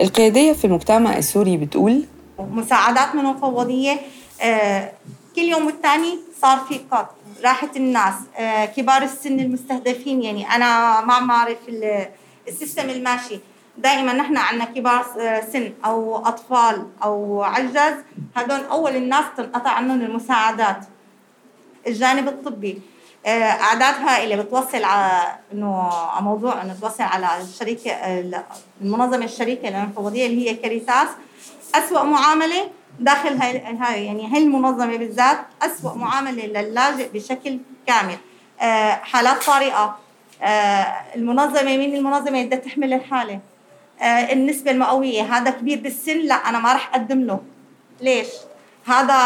القيادية 0.00 0.52
في 0.52 0.64
المجتمع 0.64 1.18
السوري 1.18 1.56
بتقول 1.56 2.04
مساعدات 2.38 3.14
من 3.14 3.20
المفوضية 3.20 3.96
آه، 4.42 4.92
كل 5.36 5.42
يوم 5.42 5.66
والتاني 5.66 6.18
صار 6.42 6.58
في 6.68 6.80
قط 6.90 7.14
راحة 7.44 7.68
الناس 7.76 8.14
آه، 8.36 8.64
كبار 8.64 9.02
السن 9.02 9.40
المستهدفين 9.40 10.22
يعني 10.22 10.50
أنا 10.54 11.00
ما 11.00 11.18
بعرف 11.26 11.58
ال- 11.68 12.06
السيستم 12.48 12.90
الماشي. 12.90 13.40
دائما 13.78 14.12
نحن 14.12 14.36
عندنا 14.36 14.64
كبار 14.64 15.04
آه، 15.20 15.40
سن 15.52 15.72
أو 15.84 16.16
أطفال 16.26 16.86
أو 17.04 17.42
عجز 17.42 17.94
هدول 18.36 18.60
أول 18.64 18.96
الناس 18.96 19.24
تنقطع 19.36 19.70
عنهم 19.70 20.00
المساعدات. 20.00 20.84
الجانب 21.86 22.28
الطبي 22.28 22.80
آه، 23.26 23.28
أعداد 23.42 23.94
هائلة. 23.94 24.36
بتوصل 24.42 24.84
على 24.84 25.22
إنه 25.52 25.90
موضوع 26.20 26.62
إنه 26.62 26.76
توصل 26.80 27.02
على 27.02 27.28
الشركة 27.42 27.90
ال- 27.90 28.42
المنظمة 28.80 29.24
الشريكة 29.24 29.68
للمفوضيه 29.70 30.26
اللي 30.26 30.50
هي 30.50 30.54
كاريتاس 30.54 31.08
اسوء 31.74 32.02
معاملة 32.04 32.70
داخل 33.00 33.36
هاي 33.36 33.76
هاي 33.80 34.06
يعني 34.06 34.32
هاي 34.32 34.42
المنظمة 34.42 34.96
بالذات 34.96 35.38
اسوء 35.62 35.94
معاملة 35.94 36.46
للاجئ 36.46 37.08
بشكل 37.14 37.58
كامل. 37.86 38.16
آه، 38.60 38.90
حالات 38.90 39.42
طارئة. 39.42 39.98
آه، 40.42 40.94
المنظمة 41.14 41.76
مين 41.76 41.96
المنظمة 41.96 42.44
بدها 42.44 42.58
تحمل 42.58 42.92
الحالة؟ 42.92 43.40
آه، 44.00 44.32
النسبة 44.32 44.70
المئوية. 44.70 45.22
هذا 45.22 45.50
كبير 45.50 45.80
بالسن. 45.80 46.18
لا 46.18 46.34
أنا 46.34 46.58
ما 46.58 46.72
راح 46.72 46.94
أقدم 46.94 47.20
له. 47.20 47.40
ليش؟ 48.00 48.28
هذا 48.86 49.18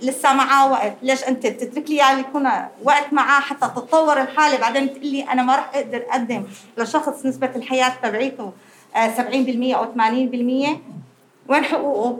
لسه 0.00 0.34
معاه 0.34 0.70
وقت. 0.72 0.92
ليش 1.02 1.24
أنت 1.24 1.46
بتترك 1.46 1.90
لي 1.90 1.96
إياه 1.96 2.18
يكون 2.18 2.48
وقت 2.84 3.12
معاه 3.12 3.40
حتى 3.40 3.66
تتطور 3.66 4.20
الحالة؟ 4.20 4.58
بعدين 4.58 4.90
تقول 4.94 5.06
لي 5.06 5.22
أنا 5.22 5.42
ما 5.42 5.56
راح 5.56 5.70
أقدر 5.74 6.02
أقدم 6.10 6.44
لشخص 6.78 7.26
نسبة 7.26 7.50
الحياة 7.56 7.92
تبعيته 8.02 8.52
آه، 8.96 9.08
70% 9.08 9.74
أو 9.74 9.84
80% 9.84 10.80
وين 11.48 11.64
حقوقه؟ 11.64 12.18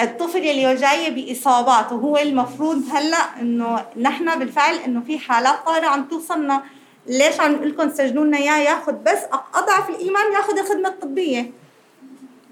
الطفل 0.00 0.38
اللي 0.38 0.74
جاي 0.74 1.10
بإصابات 1.10 1.92
وهو 1.92 2.16
المفروض 2.16 2.82
هلأ 2.92 3.40
إنه 3.40 3.86
نحن 3.96 4.38
بالفعل 4.38 4.74
إنه 4.74 5.00
في 5.00 5.18
حالات 5.18 5.66
طارئة 5.66 5.86
عم 5.86 6.08
توصلنا. 6.08 6.62
ليش 7.06 7.40
عم 7.40 7.52
نقول 7.52 7.70
لكم 7.70 7.90
سجنوا 7.90 8.24
لنا 8.24 8.36
إياه 8.38 8.58
ياخذ 8.58 8.92
بس 8.92 9.18
أضعف 9.54 9.90
الإيمان 9.90 10.32
ياخذ 10.32 10.58
الخدمة 10.58 10.88
الطبية؟ 10.88 11.50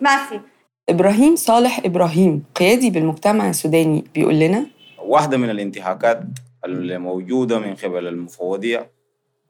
ما 0.01 0.17
في 0.17 0.41
إبراهيم 0.89 1.37
صالح 1.37 1.81
إبراهيم 1.85 2.45
قيادي 2.55 2.91
بالمجتمع 2.91 3.49
السوداني 3.51 4.05
بيقول 4.15 4.35
لنا 4.41 4.67
واحدة 4.99 5.37
من 5.37 5.51
الانتهاكات 5.51 6.23
الموجودة 6.65 7.59
من 7.59 7.75
قبل 7.75 8.07
المفوضية 8.07 8.91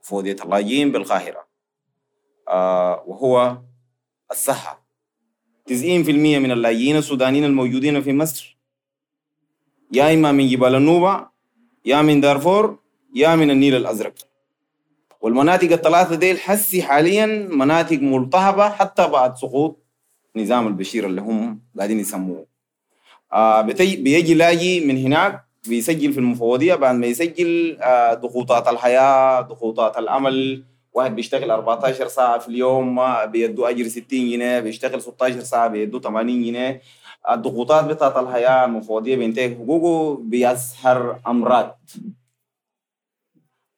مفوضية 0.00 0.36
اللاجئين 0.44 0.92
بالقاهرة 0.92 1.46
آه 2.48 3.04
وهو 3.06 3.58
الصحة. 4.30 4.81
90% 5.68 5.72
من 6.38 6.52
اللاجئين 6.52 6.96
السودانيين 6.96 7.44
الموجودين 7.44 8.02
في 8.02 8.12
مصر. 8.12 8.56
يا 9.92 10.14
إما 10.14 10.32
من 10.32 10.48
جبال 10.48 10.74
النوبة 10.74 11.26
يا 11.84 12.02
من 12.02 12.20
دارفور 12.20 12.78
يا 13.14 13.36
من 13.36 13.50
النيل 13.50 13.74
الأزرق. 13.74 14.14
والمناطق 15.20 15.72
الثلاثة 15.72 16.14
دي 16.14 16.34
حسي 16.38 16.82
حاليا 16.82 17.26
مناطق 17.50 17.98
ملتهبة 17.98 18.68
حتى 18.68 19.08
بعد 19.08 19.36
سقوط 19.36 19.82
نظام 20.36 20.66
البشير 20.66 21.06
اللي 21.06 21.20
هم 21.20 21.60
قاعدين 21.76 22.00
يسموه. 22.00 22.46
آه 23.32 23.60
بيجي 23.62 24.34
لاجي 24.34 24.80
من 24.86 24.96
هناك 24.98 25.44
بيسجل 25.68 26.12
في 26.12 26.18
المفوضية 26.20 26.74
بعد 26.74 26.94
ما 26.94 27.06
يسجل 27.06 27.78
آه 27.80 28.14
ضغوطات 28.14 28.68
الحياة 28.68 29.40
ضغوطات 29.40 29.98
العمل 29.98 30.64
واحد 30.94 31.16
بيشتغل 31.16 31.50
14 31.50 32.08
ساعة 32.08 32.38
في 32.38 32.48
اليوم 32.48 32.94
ما 32.94 33.24
بيدوا 33.24 33.68
أجر 33.70 33.88
60 33.88 34.04
جنيه 34.10 34.60
بيشتغل 34.60 35.02
16 35.02 35.40
ساعة 35.40 35.68
بيدوا 35.68 36.00
80 36.00 36.42
جنيه. 36.44 36.82
الضغوطات 37.30 37.84
بتاعت 37.84 38.16
الحياة 38.16 38.64
المفوضية 38.64 39.16
بينتهك 39.16 39.56
حقوقه 39.56 40.20
بيظهر 40.22 41.20
أمراض. 41.26 41.78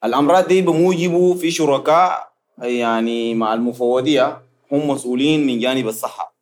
الأمراض 0.04 0.48
دي 0.48 0.62
بموجبه 0.62 1.34
في 1.34 1.50
شركاء 1.50 2.32
يعني 2.58 3.34
مع 3.34 3.54
المفوضية 3.54 4.40
هم 4.72 4.90
مسؤولين 4.90 5.46
من 5.46 5.58
جانب 5.60 5.88
الصحة. 5.88 6.34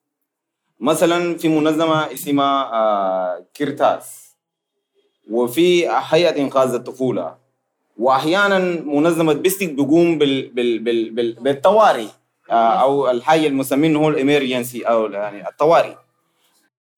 مثلا 0.81 1.37
في 1.39 1.49
منظمة 1.49 2.13
اسمها 2.13 2.73
آه، 2.75 3.45
كاريتاس. 3.55 4.37
وفي 5.31 5.89
هيئة 5.89 6.41
إنقاذ 6.43 6.75
الطفولة. 6.75 7.42
وأحيانا 7.99 8.59
منظمة 8.85 9.33
PSTIC 9.33 9.71
بيقوم 9.71 10.19
بال 10.19 10.49
بال 10.49 10.79
بال 10.79 11.11
بال 11.11 11.33
بالطوارئ 11.33 12.07
آه، 12.51 12.55
أو 12.55 13.11
الحاجة 13.11 13.47
المسمين 13.47 13.97
هو 13.97 14.09
ال 14.09 14.16
emergency 14.16 14.83
أو 14.83 15.07
يعني 15.07 15.49
الطوارئ 15.49 15.95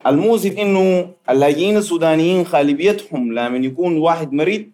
المؤسف 0.07 0.59
إنه 0.59 1.11
اللاجئين 1.31 1.77
السودانيين 1.77 2.43
غالبيتهم 2.43 3.33
لما 3.33 3.57
يكون 3.57 3.97
واحد 3.99 4.33
مريض 4.33 4.65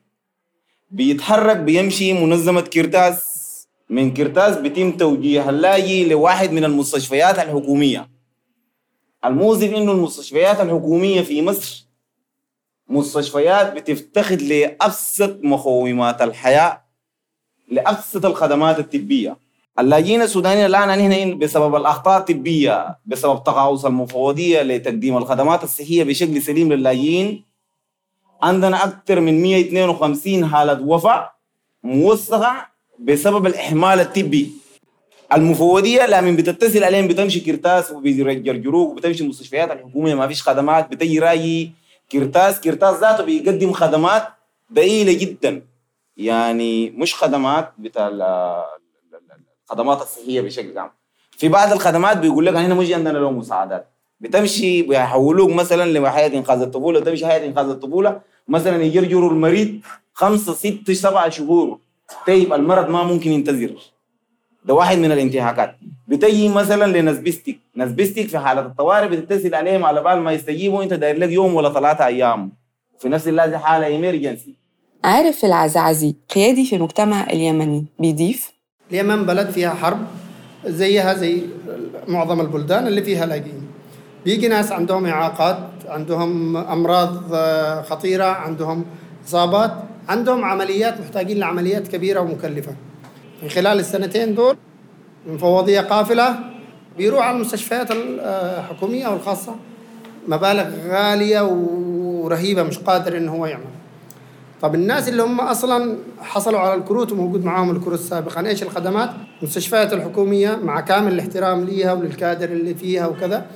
بيتحرك 0.90 1.56
بيمشي 1.56 2.12
منظمة 2.12 2.60
كاريتاس 2.60 3.40
من 3.90 4.14
كاريتاس 4.14 4.56
بيتم 4.56 4.92
توجيه 4.92 5.50
اللاجئ 5.50 6.08
لواحد 6.08 6.52
من 6.52 6.64
المستشفيات 6.64 7.38
الحكومية. 7.38 8.10
المؤسف 9.24 9.74
إنه 9.74 9.92
المستشفيات 9.92 10.60
الحكومية 10.60 11.22
في 11.22 11.42
مصر 11.42 11.86
مستشفيات 12.90 13.72
بتفتقد 13.72 14.42
لأبسط 14.42 15.38
مقومات 15.42 16.22
الحياة 16.22 16.82
لأبسط 17.68 18.26
الخدمات 18.26 18.78
الطبية. 18.78 19.36
اللاجئين 19.78 20.22
السودانيين 20.22 20.66
الآن 20.66 20.90
هنا 21.00 21.34
بسبب 21.34 21.76
الأخطاء 21.76 22.18
الطبية 22.18 22.98
بسبب 23.06 23.44
تقاعس 23.44 23.84
المفوضيه 23.84 24.62
لتقديم 24.62 25.16
الخدمات 25.16 25.64
الصحية 25.64 26.04
بشكل 26.04 26.42
سليم 26.42 26.72
للاجئين. 26.72 27.44
عندنا 28.42 28.84
أكثر 28.84 29.20
من 29.20 29.42
152 29.42 30.46
حالة 30.46 30.82
وفاة 30.82 31.30
موثقه 31.82 32.66
بسبب 32.98 33.46
الإهمال 33.46 34.00
الطبي. 34.00 34.50
المفوضيه 35.32 36.06
لما 36.06 36.36
بتتصل 36.36 36.84
عليهم 36.84 37.08
بتمشي 37.08 37.40
كرتاس 37.40 37.90
وبيجرجروك 37.90 38.90
وبتمشي 38.90 39.24
المستشفيات 39.24 39.70
الحكومية 39.70 40.14
ما 40.14 40.28
فيش 40.28 40.42
خدمات 40.42 40.90
بتجي 40.90 41.18
راي 41.18 41.70
كرتاس 42.12 42.60
كرتاس 42.60 42.96
ذاته 43.00 43.24
بيقدم 43.24 43.72
خدمات 43.72 44.22
ضئيله 44.72 45.12
جدا. 45.12 45.62
يعني 46.16 46.90
مش 46.90 47.14
خدمات 47.14 47.72
بتاع 47.78 48.08
ال- 48.08 48.22
ال- 48.22 49.14
ال- 49.14 49.40
الخدمات 49.64 50.02
الصحية 50.02 50.40
بشكل 50.40 50.78
عام. 50.78 50.90
في 51.30 51.48
بعض 51.48 51.72
الخدمات 51.72 52.16
بيقول 52.16 52.46
لك 52.46 52.54
هنا 52.54 52.74
مش 52.74 52.92
عندنا 52.92 53.18
له 53.18 53.30
مساعدات. 53.30 53.86
بتمشي 54.20 54.82
بيحولوك 54.82 55.50
مثلا 55.50 55.90
لهيئه 55.92 56.38
انقاذ 56.38 56.60
الطفولة 56.62 57.00
تمشي 57.00 57.26
هيئه 57.26 57.46
انقاذ 57.46 57.68
الطفولة 57.68 58.20
مثلا 58.48 58.82
يجرجروا 58.82 59.30
المريض 59.30 59.80
خمسة 60.12 60.52
ست 60.54 60.90
سبعة 60.90 61.28
شهور. 61.28 61.78
طيب 62.26 62.52
المرض 62.52 62.88
ما 62.88 63.02
ممكن 63.02 63.30
ينتظر. 63.32 63.74
ده 64.64 64.74
واحد 64.74 64.98
من 64.98 65.12
الانتهاكات. 65.12 65.76
بتجي 66.08 66.48
مثلا 66.48 66.98
لنسبستك. 66.98 67.58
نسبستك 67.76 68.28
في 68.28 68.38
حالة 68.38 68.60
الطوارئ 68.60 69.08
بتتصل 69.08 69.54
عليهم 69.54 69.84
على 69.84 70.02
بال 70.02 70.18
ما 70.20 70.32
يستجيبوا 70.32 70.82
انت 70.82 70.94
داير 70.94 71.18
لك 71.18 71.30
يوم 71.30 71.54
ولا 71.54 71.72
ثلاثة 71.72 72.06
أيام. 72.06 72.52
في 72.98 73.08
نفس 73.08 73.28
اللحظة 73.28 73.58
حالة 73.58 73.86
ايمرجنسي 73.86 74.54
عارف 75.04 75.44
العزعزي 75.44 76.14
قيادي 76.34 76.64
في 76.64 76.76
المجتمع 76.76 77.30
اليمني 77.30 77.86
بيضيف؟ 77.98 78.52
اليمن 78.90 79.26
بلد 79.26 79.50
فيها 79.50 79.70
حرب 79.70 79.98
زيها 80.66 81.14
زي 81.14 81.42
معظم 82.08 82.40
البلدان 82.40 82.86
اللي 82.86 83.02
فيها 83.02 83.26
لاجئين. 83.26 83.66
بيجي 84.24 84.48
ناس 84.48 84.72
عندهم 84.72 85.06
إعاقات 85.06 85.58
عندهم 85.88 86.56
أمراض 86.56 87.34
آه، 87.34 87.82
خطيرة 87.82 88.24
عندهم 88.24 88.84
إصابات 89.28 89.72
عندهم 90.08 90.44
عمليات 90.44 91.00
محتاجين 91.00 91.38
لعمليات 91.38 91.88
كبيرة 91.88 92.20
ومكلفة. 92.20 92.76
في 93.40 93.48
خلال 93.48 93.78
السنتين 93.78 94.34
دول 94.34 94.56
مفوضية 95.26 95.80
قافلة 95.80 96.36
بيروح 96.96 97.26
على 97.26 97.36
المستشفيات 97.36 97.88
الحكومية 97.90 99.08
والخاصة 99.08 99.54
مبالغ 100.28 100.68
غالية 100.88 101.40
ورهيبة 101.42 102.62
مش 102.62 102.78
قادر 102.78 103.16
انه 103.16 103.32
هو 103.32 103.46
يعمل. 103.46 103.64
طب 104.62 104.74
الناس 104.74 105.08
اللي 105.08 105.22
هم 105.22 105.40
أصلا 105.40 105.96
حصلوا 106.20 106.60
على 106.60 106.74
الكروت 106.74 107.12
وموجود 107.12 107.44
معاهم 107.44 107.70
الكروت 107.70 107.98
سابقا 107.98 108.46
إيش 108.46 108.62
الخدمات؟ 108.62 109.10
المستشفيات 109.42 109.92
الحكومية 109.92 110.56
مع 110.62 110.80
كامل 110.80 111.12
الاحترام 111.12 111.64
ليها 111.64 111.92
وللكادر 111.92 112.48
اللي 112.48 112.74
فيها 112.74 113.06
وكذا. 113.06 113.46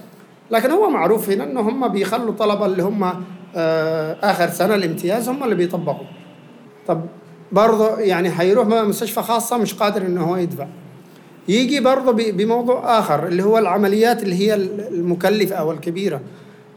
لكن 0.50 0.70
هو 0.70 0.90
معروف 0.90 1.30
هنا 1.30 1.44
إنه 1.44 1.60
هم 1.60 1.88
بيخلوا 1.88 2.32
طلبه 2.32 2.66
اللي 2.66 2.82
هم 2.82 3.24
آه، 3.56 4.16
آخر 4.22 4.48
سنة 4.50 4.74
الامتياز 4.74 5.28
هم 5.28 5.44
اللي 5.44 5.54
بيطبقوا. 5.54 6.06
طب 6.86 7.00
برضه 7.52 7.98
يعني 7.98 8.30
حيروح 8.30 8.66
مستشفى 8.66 9.22
خاصة 9.22 9.56
مش 9.56 9.74
قادر 9.74 10.06
إنه 10.06 10.24
هو 10.24 10.36
يدفع. 10.36 10.66
يجي 11.48 11.80
برضه 11.80 12.12
بموضوع 12.12 12.98
آخر 12.98 13.26
اللي 13.26 13.42
هو 13.42 13.58
العمليات 13.58 14.22
اللي 14.22 14.34
هي 14.34 14.54
المكلفة 14.54 15.56
أو 15.56 15.72
الكبيرة. 15.72 16.20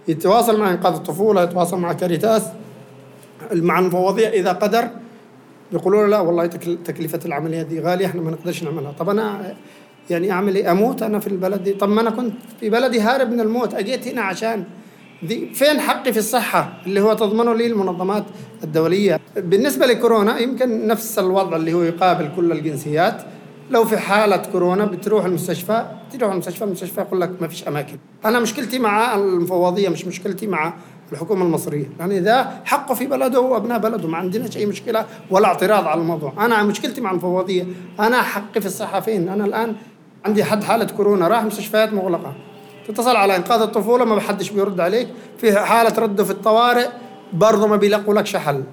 يتواصل 0.08 0.60
مع 0.60 0.72
إنقاذ 0.72 0.94
الطفولة 0.94 1.44
يتواصل 1.44 1.80
مع 1.80 1.94
كاريتاس. 1.94 2.44
مع 3.54 3.80
المفوضيه 3.80 4.28
إذا 4.28 4.52
قدر 4.52 4.88
يقولوا 5.72 6.02
له 6.02 6.08
لا 6.08 6.20
والله 6.20 6.46
تكلفة 6.86 7.20
العملية 7.26 7.62
دي 7.62 7.80
غالية 7.80 8.06
إحنا 8.06 8.22
ما 8.22 8.32
نقدرش 8.32 8.64
نعملها. 8.64 8.92
طب 9.00 9.10
أنا 9.10 9.54
يعني 10.10 10.32
أعمل 10.32 10.56
إيه؟ 10.56 10.72
أموت 10.72 11.04
أنا 11.04 11.20
في 11.20 11.28
البلد 11.28 11.64
دي؟ 11.64 11.74
طب 11.74 11.90
ما 11.90 12.02
أنا 12.02 12.10
كنت 12.10 12.34
في 12.60 12.70
بلدي 12.70 13.00
هارب 13.00 13.32
من 13.32 13.40
الموت 13.40 13.74
أجيت 13.74 14.08
هنا 14.08 14.22
عشان 14.22 14.64
دي 15.24 15.50
فين 15.54 15.80
حقي 15.80 16.14
في 16.14 16.20
الصحة؟ 16.20 16.74
اللي 16.86 17.02
هو 17.02 17.14
تضمنه 17.14 17.54
لي 17.54 17.68
المنظمات 17.68 18.24
الدولية. 18.64 19.20
بالنسبة 19.36 19.86
لكورونا 19.86 20.40
يمكن 20.40 20.88
نفس 20.88 21.20
الوضع 21.20 21.56
اللي 21.56 21.74
هو 21.74 21.84
يقابل 21.84 22.30
كل 22.36 22.52
الجنسيات. 22.52 23.22
لو 23.72 23.86
في 23.86 23.98
حالة 23.98 24.38
كورونا 24.38 24.86
بتروح 24.86 25.26
المستشفى 25.26 25.86
تروح 26.12 26.32
المستشفى 26.32 26.64
المستشفى 26.64 27.02
يقول 27.02 27.22
لك 27.22 27.32
ما 27.42 27.48
فيش 27.48 27.68
أماكن. 27.68 27.98
أنا 28.26 28.40
مشكلتي 28.40 28.80
مع 28.80 29.16
المفوضية 29.16 29.90
مش 29.90 30.06
مشكلتي 30.06 30.48
مع 30.48 30.74
الحكومة 31.12 31.46
المصرية. 31.46 31.86
يعني 32.00 32.18
إذا 32.18 32.62
حقه 32.66 32.94
في 32.96 33.08
بلده 33.08 33.40
وأبناء 33.40 33.80
بلده 33.80 34.08
ما 34.08 34.18
عندناش 34.18 34.58
أي 34.58 34.66
مشكلة 34.66 35.06
ولا 35.32 35.48
اعتراض 35.48 35.88
على 35.88 36.02
الموضوع. 36.02 36.34
أنا 36.46 36.64
مشكلتي 36.64 37.02
مع 37.02 37.12
المفوضية 37.12 37.66
أنا 38.00 38.22
حقي 38.22 38.62
في 38.62 38.68
الصحة 38.68 39.00
فين؟ 39.00 39.30
أنا 39.30 39.46
الآن 39.46 39.76
عندي 40.26 40.44
حد 40.44 40.64
حالة 40.64 40.86
كورونا 40.86 41.28
راح 41.28 41.44
مستشفيات 41.44 41.94
مغلقة. 41.94 42.36
تتصل 42.88 43.16
على 43.16 43.36
إنقاذ 43.36 43.62
الطفولة 43.62 44.06
ما 44.06 44.22
حدش 44.22 44.50
بيرد 44.50 44.80
عليك. 44.80 45.08
في 45.38 45.60
حالة 45.60 46.00
رده 46.00 46.24
في 46.24 46.32
الطوارئ 46.32 46.88
برضه 47.34 47.68
ما 47.68 47.76
بيلاقوا 47.76 48.14
لك 48.14 48.38
حل 48.38 48.64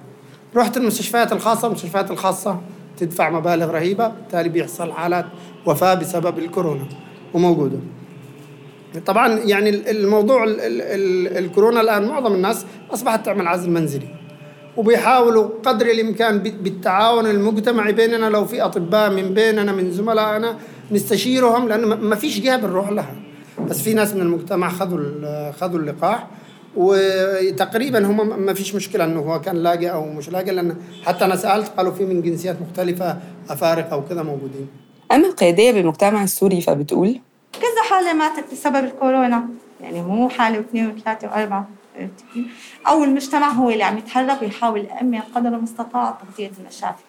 رحت 0.55 0.77
المستشفيات 0.77 1.33
الخاصة 1.33 1.67
المستشفيات 1.67 2.11
الخاصة 2.11 2.59
تدفع 2.97 3.29
مبالغ 3.29 3.71
رهيبة 3.71 4.07
بالتالي 4.07 4.49
بيحصل 4.49 4.91
حالات 4.91 5.25
وفاة 5.65 5.93
بسبب 5.93 6.39
الكورونا 6.39 6.85
وموجودة. 7.33 7.77
طبعا 9.05 9.27
يعني 9.27 9.69
الموضوع 9.91 10.43
ال 10.43 10.61
ال 10.61 10.81
ال 10.81 11.37
الكورونا 11.37 11.81
الآن 11.81 12.07
معظم 12.07 12.33
الناس 12.33 12.65
أصبحت 12.93 13.25
تعمل 13.25 13.47
عزل 13.47 13.69
منزلي. 13.69 14.07
وبيحاولوا 14.77 15.49
قدر 15.65 15.85
الإمكان 15.85 16.39
بالتعاون 16.39 17.25
المجتمعي 17.27 17.93
بيننا 17.93 18.25
لو 18.25 18.45
في 18.45 18.61
أطباء 18.61 19.09
من 19.09 19.33
بيننا 19.33 19.71
من 19.71 19.91
زملائنا 19.91 20.55
نستشيرهم 20.91 21.67
لأنه 21.67 21.87
ما 21.87 22.15
فيش 22.15 22.39
جهة 22.39 22.57
بنروح 22.57 22.89
لها. 22.89 23.15
بس 23.59 23.81
في 23.81 23.93
ناس 23.93 24.13
من 24.13 24.21
المجتمع 24.21 24.69
خذوا 24.69 25.51
خذوا 25.51 25.79
اللقاح 25.79 26.27
وتقريبا 26.75 28.05
هم 28.05 28.45
ما 28.45 28.53
فيش 28.53 28.75
مشكلة 28.75 29.03
إنه 29.03 29.19
هو 29.19 29.41
كان 29.41 29.55
لاقي 29.55 29.91
أو 29.91 30.05
مش 30.05 30.29
لاقي 30.29 30.51
لأن 30.51 30.75
حتى 31.05 31.25
أنا 31.25 31.35
سألت 31.35 31.67
قالوا 31.67 31.91
في 31.91 32.05
من 32.05 32.21
جنسيات 32.21 32.57
مختلفة 32.61 33.17
أفارقة 33.49 33.97
وكذا 33.97 34.23
موجودين. 34.23 34.67
اما 35.11 35.27
القياديه 35.27 35.71
بالمجتمع 35.71 36.23
السوري 36.23 36.61
فبتقول؟ 36.61 37.19
كذا 37.53 37.89
حالة 37.89 38.13
ماتت 38.13 38.51
بسبب 38.51 38.75
الكورونا. 38.75 39.47
يعني 39.81 40.01
مو 40.01 40.29
حالة 40.29 40.57
واثنين 40.57 40.87
وثلاثة 40.87 41.27
وأربعة 41.27 41.67
أو 42.87 43.03
المجتمع 43.03 43.49
هو 43.49 43.69
اللي 43.69 43.83
عم 43.83 43.97
يتحرك 43.97 44.41
ويحاول 44.41 44.85
يامن 44.85 45.19
قدر 45.19 45.49
المستطاع 45.49 46.11
تغطية 46.11 46.51
المشافي 46.59 47.03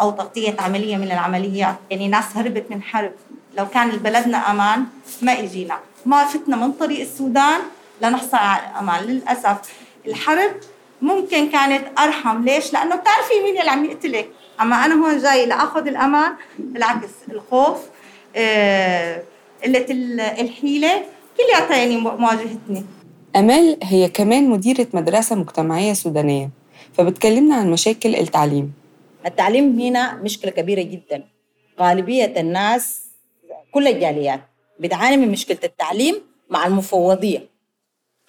أو 0.00 0.10
تغطية 0.10 0.54
عملية 0.58 0.96
من 0.96 1.04
العمليات. 1.04 1.76
يعني 1.90 2.08
ناس 2.08 2.24
هربت 2.36 2.64
من 2.70 2.82
حرب. 2.82 3.12
لو 3.56 3.68
كان 3.68 3.90
بلدنا 3.90 4.50
أمان 4.50 4.84
ما 5.22 5.32
إجينا. 5.32 5.78
ما 6.06 6.24
فتنا 6.24 6.56
من 6.56 6.72
طريق 6.72 7.00
السودان 7.00 7.60
لنحصل 8.02 8.36
على 8.36 8.62
الأمان. 8.70 9.04
للأسف 9.04 9.56
الحرب 10.06 10.52
ممكن 11.02 11.48
كانت 11.48 11.84
أرحم. 11.98 12.44
ليش؟ 12.44 12.72
لأنه 12.72 12.96
بتعرفي 12.96 13.34
مين 13.44 13.60
اللي 13.60 13.70
عم 13.70 13.84
يقتلك. 13.84 14.30
أما 14.60 14.76
أنا 14.84 14.94
هون 14.94 15.18
جاي 15.18 15.46
لأخذ 15.46 15.86
الأمان 15.86 16.32
بالعكس 16.58 17.08
الخوف 17.30 17.78
آه، 18.36 19.22
قلة 19.64 19.86
الحيلة. 20.40 21.04
كلياتها 21.36 21.76
يعني 21.76 21.96
مواجهتني. 21.96 22.84
امال 23.36 23.78
هي 23.82 24.08
كمان 24.08 24.50
مديرة 24.50 24.86
مدرسة 24.92 25.36
مجتمعية 25.36 25.92
سودانية 25.92 26.50
فبتكلمنا 26.94 27.54
عن 27.54 27.70
مشاكل 27.70 28.14
التعليم. 28.14 28.72
التعليم 29.26 29.80
هنا 29.80 30.14
مشكلة 30.14 30.50
كبيرة 30.50 30.82
جدا. 30.82 31.24
غالبية 31.80 32.34
الناس 32.40 33.05
كل 33.76 33.88
الجاليات 33.88 34.40
بتعاني 34.80 35.16
من 35.16 35.28
مشكلة 35.28 35.58
التعليم 35.64 36.22
مع 36.50 36.66
المفوضية. 36.66 37.48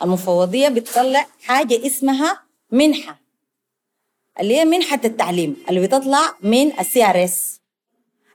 المفوضية 0.02 0.70
بتطلع 0.70 1.26
حاجة 1.44 1.88
اسمها 1.88 2.44
منحة. 2.72 3.20
اللي 4.40 4.58
هي 4.58 4.66
منحة 4.66 5.00
التعليم 5.06 5.56
اللي 5.70 5.88
بتطلع 5.88 6.36
من 6.42 6.80
ال 6.80 7.04
CRS 7.06 7.62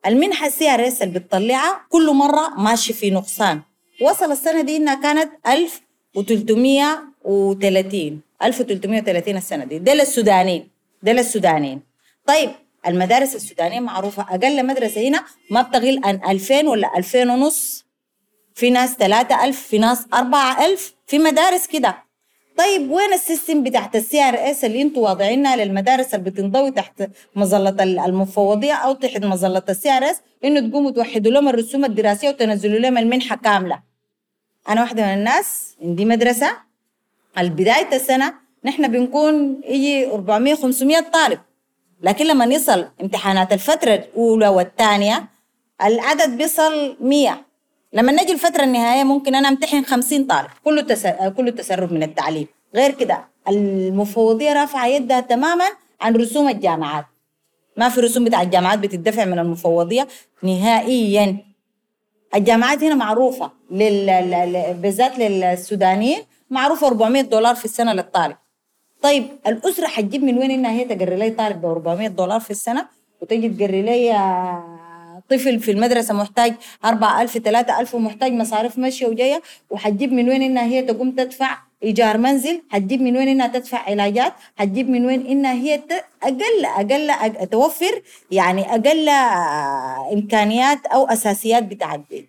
المنحة 0.07 0.46
ال 0.46 0.70
CRS 0.70 1.03
اللي 1.03 1.18
بتطلعها 1.18 1.87
كل 1.88 2.14
مرة 2.14 2.48
ماشي 2.48 2.92
في 2.92 3.11
نقصان. 3.11 3.61
وصل 4.03 4.33
السنة 4.33 4.61
دي 4.61 4.77
إنها 4.77 4.94
كانت 4.94 5.33
1330 5.46 8.20
1330 8.42 9.37
السنة 9.37 9.64
دي. 9.64 9.79
ده 9.79 9.94
للسودانيين 9.94 10.68
ده 11.03 11.12
للسودانيين 11.12 11.81
طيب 12.27 12.51
المدارس 12.87 13.35
السودانية 13.35 13.81
معروفة. 13.81 14.23
أقل 14.23 14.66
مدرسة 14.66 15.09
هنا 15.09 15.25
ما 15.51 15.62
بتقل 15.62 16.01
عن 16.05 16.21
2000 16.29 16.68
ولا 16.68 16.90
2000 16.97 17.31
ونص. 17.31 17.85
في 18.55 18.71
ناس 18.71 18.97
3000 18.97 19.61
في 19.61 19.79
ناس 19.79 20.07
4000 20.14 20.95
في 21.07 21.18
مدارس 21.18 21.66
كده. 21.66 21.97
طيب 22.59 22.90
وين 22.90 23.12
ال 23.12 23.20
system 23.20 23.62
بتاعت 23.62 23.97
ال 23.96 24.20
CRS 24.22 24.64
اللي 24.64 24.83
أنتوا 24.83 25.03
واضعينها 25.09 25.57
للمدارس 25.57 26.14
اللي 26.14 26.31
بتنضوي 26.31 26.71
تحت 26.71 27.09
مظلة 27.37 27.83
المفوضية 27.83 28.73
أو 28.73 28.92
تحت 28.92 29.25
مظلة 29.25 29.62
ال 29.68 29.90
CRS 29.90 30.20
إنه 30.45 30.68
تقوموا 30.71 30.90
توحدوا 30.90 31.33
لهم 31.33 31.49
الرسوم 31.49 31.85
الدراسية 31.85 32.29
وتنزلوا 32.29 32.79
لهم 32.79 32.99
المنحة 32.99 33.37
كاملة. 33.37 33.83
أنا 34.68 34.81
واحدة 34.81 35.07
من 35.07 35.14
الناس 35.14 35.77
عندي 35.83 36.05
مدرسة. 36.05 36.57
البدايه 37.38 37.88
السنة 37.92 38.35
نحن 38.64 38.88
بنكون 38.88 39.61
يجي 39.64 40.07
400 40.07 40.55
500 40.55 41.01
طالب. 41.01 41.40
لكن 42.03 42.27
لما 42.27 42.45
يصل 42.45 42.88
امتحانات 43.03 43.53
الفترة 43.53 43.95
الأولى 43.95 44.49
والثانية 44.49 45.25
العدد 45.85 46.37
بيصل 46.37 46.97
100 47.01 47.45
لما 47.93 48.12
نجي 48.12 48.33
الفترة 48.33 48.65
النهائية 48.65 49.05
ممكن 49.05 49.35
أنا 49.35 49.49
أمتحن 49.49 49.85
50 49.85 50.25
طالب 50.25 50.47
كله 50.65 50.83
كله 51.37 51.51
تسرب 51.51 51.93
من 51.93 52.03
التعليم. 52.03 52.47
غير 52.75 52.91
كده 52.91 53.25
المفوضية 53.49 54.53
رافعة 54.53 54.87
يدها 54.87 55.21
تماما 55.21 55.65
عن 56.01 56.17
رسوم 56.17 56.49
الجامعات. 56.49 57.05
ما 57.77 57.88
في 57.88 58.01
رسوم 58.01 58.25
بتاع 58.25 58.43
الجامعات 58.43 58.79
بتدفع 58.79 59.25
من 59.25 59.38
المفوضية 59.38 60.09
نهائيا. 60.43 61.37
الجامعات 62.35 62.83
هنا 62.85 62.95
معروفة 62.95 63.51
لل... 63.71 64.77
بالذات 64.83 65.19
للسودانيين 65.19 66.23
معروفة 66.51 66.87
400 66.87 67.23
دولار 67.23 67.55
في 67.55 67.65
السنة 67.65 67.93
للطالب. 67.93 68.37
طيب 69.03 69.27
الأسرة 69.47 69.87
حتجيب 69.87 70.25
من 70.25 70.38
وين 70.38 70.51
إنها 70.51 70.71
هي 70.71 70.85
تقري 70.85 71.17
لي 71.17 71.31
طالب 71.31 71.61
ب 71.61 71.65
400 71.65 72.09
دولار 72.09 72.41
في 72.41 72.51
السنة؟ 72.51 72.87
وتجي 73.21 73.49
تقري 73.49 73.83
لي 73.83 74.12
طفل 75.31 75.61
في 75.61 75.71
المدرسة 75.71 76.15
محتاج 76.15 76.55
4000 76.85 77.38
3000 77.38 77.95
ومحتاج 77.95 78.33
مصاريف 78.33 78.79
مشي 78.79 79.07
وجاية. 79.07 79.43
وحتجيب 79.71 80.12
من 80.12 80.29
وين 80.29 80.43
إنها 80.43 80.65
هي 80.65 80.83
تقوم 80.83 81.11
تدفع 81.11 81.59
إيجار 81.83 82.19
منزل 82.19 82.62
حتجيب 82.69 83.03
من 83.03 83.17
وين 83.17 83.29
إنها 83.29 83.47
تدفع 83.47 83.79
علاجات 83.79 84.33
حتجيب 84.57 84.91
من 84.91 85.07
وين 85.07 85.27
إنها 85.27 85.53
هي 85.53 85.83
أقل 86.23 86.65
أقل, 86.65 87.11
أقل 87.11 87.47
توفر 87.47 88.03
يعني 88.31 88.75
أقل 88.75 89.09
إمكانيات 90.12 90.87
أو 90.87 91.05
أساسيات 91.05 91.62
بتاعت 91.62 91.99
البيت. 91.99 92.29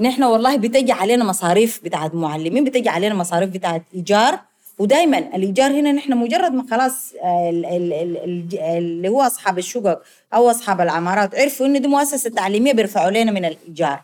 نحن 0.00 0.22
والله 0.22 0.56
بتجي 0.56 0.92
علينا 0.92 1.24
مصاريف 1.24 1.84
بتاعت 1.84 2.14
معلمين 2.14 2.64
بتجي 2.64 2.88
علينا 2.88 3.14
مصاريف 3.14 3.50
بتاعت 3.50 3.82
إيجار. 3.94 4.40
ودائما 4.78 5.18
الإيجار 5.18 5.70
هنا 5.70 5.92
نحن 5.92 6.12
مجرد 6.12 6.52
ما 6.52 6.66
خلاص 6.70 7.14
آه، 7.22 7.50
اللي 8.78 9.08
هو 9.08 9.22
أصحاب 9.22 9.58
الشقق 9.58 10.02
أو 10.34 10.50
أصحاب 10.50 10.80
العمارات 10.80 11.34
عرفوا 11.34 11.66
إنه 11.66 11.78
دي 11.78 11.88
مؤسسة 11.88 12.30
تعليمية 12.30 12.72
بيرفعوا 12.72 13.10
لنا 13.10 13.32
من 13.32 13.44
الإيجار. 13.44 14.02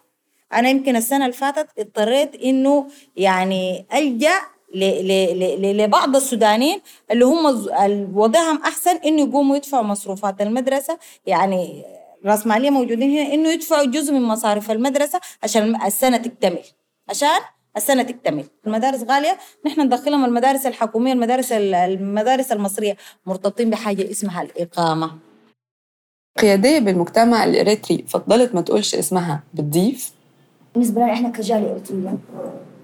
أنا 0.52 0.68
يمكن 0.68 0.96
السنة 0.96 1.24
اللي 1.24 1.36
فاتت 1.36 1.68
اضطريت 1.78 2.34
إنه 2.34 2.86
يعني 3.16 3.84
ألجأ 3.94 4.34
لبعض 4.74 6.16
السودانيين 6.16 6.80
اللي 7.10 7.24
هم 7.24 7.66
وضعهم 8.14 8.62
أحسن 8.62 8.96
إنه 8.96 9.22
يقوموا 9.22 9.56
يدفعوا 9.56 9.82
مصروفات 9.82 10.40
المدرسة. 10.42 10.98
يعني 11.26 11.82
راس 12.26 12.46
مالية 12.46 12.70
موجودين 12.70 13.10
هنا 13.18 13.34
إنه 13.34 13.48
يدفعوا 13.48 13.84
جزء 13.86 14.12
من 14.12 14.22
مصاريف 14.22 14.70
المدرسة 14.70 15.20
عشان 15.42 15.82
السنة 15.82 16.16
تكتمل. 16.16 16.62
عشان 17.08 17.28
السنة 17.76 18.02
تكتمل. 18.02 18.44
المدارس 18.66 19.02
غالية 19.02 19.38
نحن 19.66 19.80
ندخلهم 19.80 20.24
المدارس 20.24 20.66
الحكومية 20.66 21.12
المدارس 21.12 21.52
المدارس 21.52 22.52
المصرية 22.52 22.96
مرتبطين 23.26 23.70
بحاجة 23.70 24.10
اسمها 24.10 24.42
الإقامة. 24.42 25.10
قيادية 26.38 26.78
بالمجتمع 26.78 27.44
الإريتري 27.44 28.04
فضلت 28.08 28.54
ما 28.54 28.60
تقولش 28.60 28.94
اسمها 28.94 29.42
بتضيف؟ 29.54 30.12
بالنسبة 30.74 31.00
لنا 31.00 31.12
إحنا 31.12 31.28
كرجال 31.28 31.68
إريتريين 31.68 32.18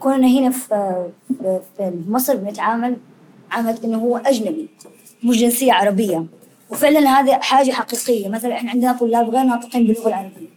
كوننا 0.00 0.26
هنا 0.26 0.50
في 0.50 1.06
في 1.76 2.02
مصر 2.08 2.36
بنتعامل 2.36 2.96
عامل 3.50 3.78
إنه 3.84 3.98
هو 3.98 4.16
أجنبي 4.16 4.68
مش 5.24 5.36
جنسية 5.36 5.72
عربية. 5.72 6.26
وفعلا 6.70 7.20
هذه 7.20 7.38
حاجة 7.40 7.70
حقيقية. 7.70 8.28
مثلا 8.28 8.54
إحنا 8.54 8.70
عندنا 8.70 8.92
طلاب 8.92 9.30
غير 9.30 9.42
ناطقين 9.42 9.86
باللغة 9.86 10.08
العربية. 10.08 10.48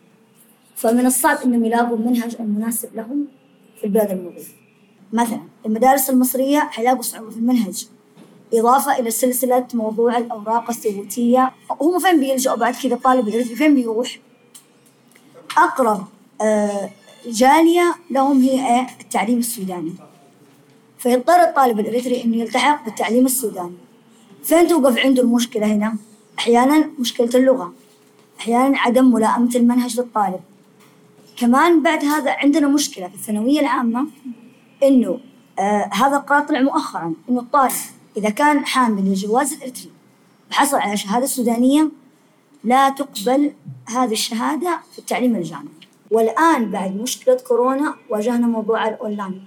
فمن 0.76 1.06
الصعب 1.06 1.38
إنهم 1.46 1.66
يلاقوا 1.66 1.98
المنهج 1.98 2.36
المناسب 2.40 2.96
لهم. 2.96 3.28
في 3.84 3.88
البلاد 3.88 4.12
المضيفة 4.12 4.54
مثلا 5.14 5.40
المدارس 5.66 6.10
المصرية 6.10 6.60
حيلاقوا 6.60 7.02
صعوبة 7.02 7.30
في 7.30 7.38
المنهج. 7.38 7.88
إضافة 8.54 9.00
إلى 9.00 9.12
سلسلة 9.12 9.68
موضوع 9.74 10.18
الأوراق 10.18 10.70
الثبوتية. 10.70 11.52
هم 11.82 12.00
فين 12.00 12.20
بيلجأوا 12.20 12.56
بعد 12.56 12.76
كذا 12.76 12.96
طالب 12.96 13.28
العلم 13.28 13.44
فين 13.44 13.76
بيروح. 13.76 14.20
أقرب 15.58 16.06
آه 16.42 16.90
جالية 17.28 17.96
لهم 18.12 18.42
هي 18.42 18.76
إيه؟ 18.76 18.88
التعليم 19.02 19.40
السوداني. 19.40 19.94
فيضطر 20.98 21.44
الطالب 21.44 21.80
الإريتري 21.80 22.24
إنه 22.24 22.38
يلتحق 22.38 22.86
بالتعليم 22.86 23.26
السوداني. 23.26 23.76
فين 24.44 24.68
توقف 24.68 24.98
عنده 24.98 25.24
المشكلة 25.24 25.66
هنا؟ 25.66 25.96
أحيانا 26.40 26.90
مشكلة 27.00 27.30
اللغة. 27.36 27.74
أحيانا 28.40 28.78
عدم 28.80 29.12
ملائمة 29.12 29.56
المنهج 29.56 30.00
للطالب. 30.00 30.40
كمان 31.44 31.84
بعد 31.84 32.06
هذا 32.06 32.32
عندنا 32.32 32.68
مشكلة 32.68 33.08
في 33.08 33.16
الثانوية 33.16 33.60
العامة 33.60 34.08
إنه 34.84 35.20
آه 35.60 35.90
هذا 35.94 36.18
القرار 36.18 36.44
طلع 36.44 36.62
مؤخرا 36.62 37.14
إنه 37.30 37.40
الطالب 37.40 37.72
إذا 38.18 38.30
كان 38.30 38.66
حامل 38.66 39.06
للجواز 39.06 39.54
الإريتري 39.54 39.92
وحصل 40.52 40.78
على 40.78 40.98
شهادة 40.98 41.26
سودانية 41.26 41.90
لا 42.64 42.90
تقبل 42.90 43.54
هذه 43.86 44.12
الشهادة 44.12 44.80
في 44.92 45.00
التعليم 45.00 45.36
الجامعي. 45.36 45.68
والآن 46.12 46.72
بعد 46.72 46.96
مشكلة 46.96 47.38
كورونا 47.48 47.96
واجهنا 48.10 48.48
موضوع 48.48 48.88
الأونلاين. 48.88 49.46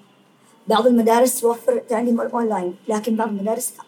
بعض 0.68 0.86
المدارس 0.86 1.40
توفر 1.40 1.78
تعليم 1.78 2.20
الأونلاين 2.20 2.74
لكن 2.88 3.16
بعض 3.16 3.28
المدارس 3.28 3.72
لا. 3.78 3.84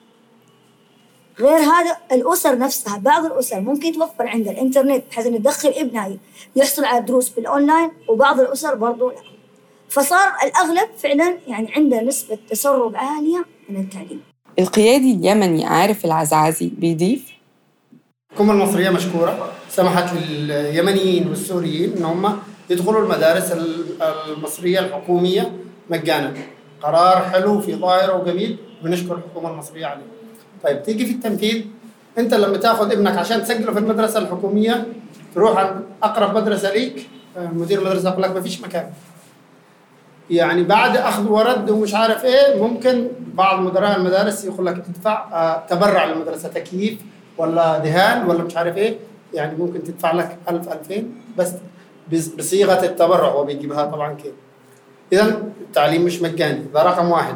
غير 1.40 1.59
هذا 1.59 1.96
الأسر 2.12 2.59
نفسها 2.59 2.98
بعض 2.98 3.24
الأسر 3.24 3.61
ممكن 3.61 3.92
توفر 3.92 4.27
عند 4.29 4.48
الإنترنت 4.48 5.05
بحيث 5.11 5.27
إنه 5.27 5.38
تدخل 5.38 5.68
ابنها 5.68 6.11
يحصل 6.57 6.85
على 6.85 7.05
دروس 7.05 7.29
بالأونلاين 7.29 7.90
وبعض 8.09 8.40
الأسر 8.40 8.74
برضو 8.74 9.11
لا. 9.11 9.16
فصار 9.88 10.29
الأغلب 10.44 10.88
فعلا 10.98 11.38
يعني 11.48 11.72
عنده 11.77 12.01
نسبة 12.03 12.38
تسرب 12.51 12.96
عالية 12.96 13.44
من 13.68 13.81
التعليم. 13.81 14.20
القيادي 14.59 15.12
اليمني 15.12 15.66
عارف 15.66 16.05
العزعزي 16.05 16.70
بيضيف 16.79 17.33
الحكومة 18.31 18.53
المصرية 18.53 18.90
مشكورة؟ 18.90 19.53
سمحت 19.70 20.14
لليمنيين 20.14 21.29
والسوريين 21.29 21.96
إن 21.96 22.05
هم 22.05 22.38
يدخلوا 22.70 23.03
المدارس 23.03 23.53
المصرية 24.29 24.79
الحكومية 24.81 25.53
مجانا. 25.90 26.35
قرار 26.83 27.22
حلو 27.31 27.61
في 27.61 27.74
ظاهرة 27.74 28.16
وجميل 28.22 28.57
بنشكر 28.83 29.14
الحكومة 29.14 29.51
المصرية 29.51 29.87
عليه. 29.87 30.17
طيب 30.64 30.83
تيجي 30.83 31.07
في 31.07 31.12
التنفيذ 31.12 31.64
انت 32.18 32.35
لما 32.35 32.57
تاخذ 32.57 32.92
ابنك 32.92 33.18
عشان 33.18 33.42
تسجله 33.42 33.73
في 33.73 33.79
المدرسة 33.79 34.18
الحكومية 34.18 34.87
تروح 35.35 35.59
عند 35.59 35.81
أقرب 36.03 36.37
مدرسة 36.37 36.73
ليك. 36.73 37.09
مدير 37.53 37.79
المدرسة 37.79 38.09
يقول 38.11 38.23
لك 38.23 38.31
ما 38.31 38.40
فيش 38.40 38.61
مكان. 38.61 38.87
يعني 40.31 40.62
بعد 40.62 40.97
أخذ 40.97 41.29
ورد 41.29 41.71
ومش 41.71 41.94
عارف 41.94 42.25
إيه 42.25 42.62
ممكن 42.62 43.09
بعض 43.35 43.61
مدراء 43.61 43.97
المدارس 43.97 44.44
يقول 44.44 44.66
لك 44.66 44.75
ادفع 44.88 45.29
آه 45.33 45.66
تبرع 45.66 46.05
للمدرسة. 46.05 46.49
تكييف 46.49 46.99
ولا 47.38 47.79
دهان 47.79 48.27
ولا 48.31 48.42
مش 48.44 48.57
عارف 48.57 48.77
إيه. 48.77 48.97
يعني 49.35 49.57
ممكن 49.59 49.85
تدفع 49.85 50.12
لك 50.12 50.38
1000 50.49 50.68
2000 50.73 51.05
بس 51.38 51.53
بصيغة 52.38 52.85
التبرع 52.85 53.29
هو 53.29 53.44
بيجيبها 53.44 53.85
طبعا 53.85 54.14
كده. 54.14 54.33
اذا 55.12 55.42
التعليم 55.61 56.05
مش 56.05 56.23
مجاني 56.23 56.64
ده 56.75 56.83
رقم 56.83 57.11
واحد. 57.11 57.35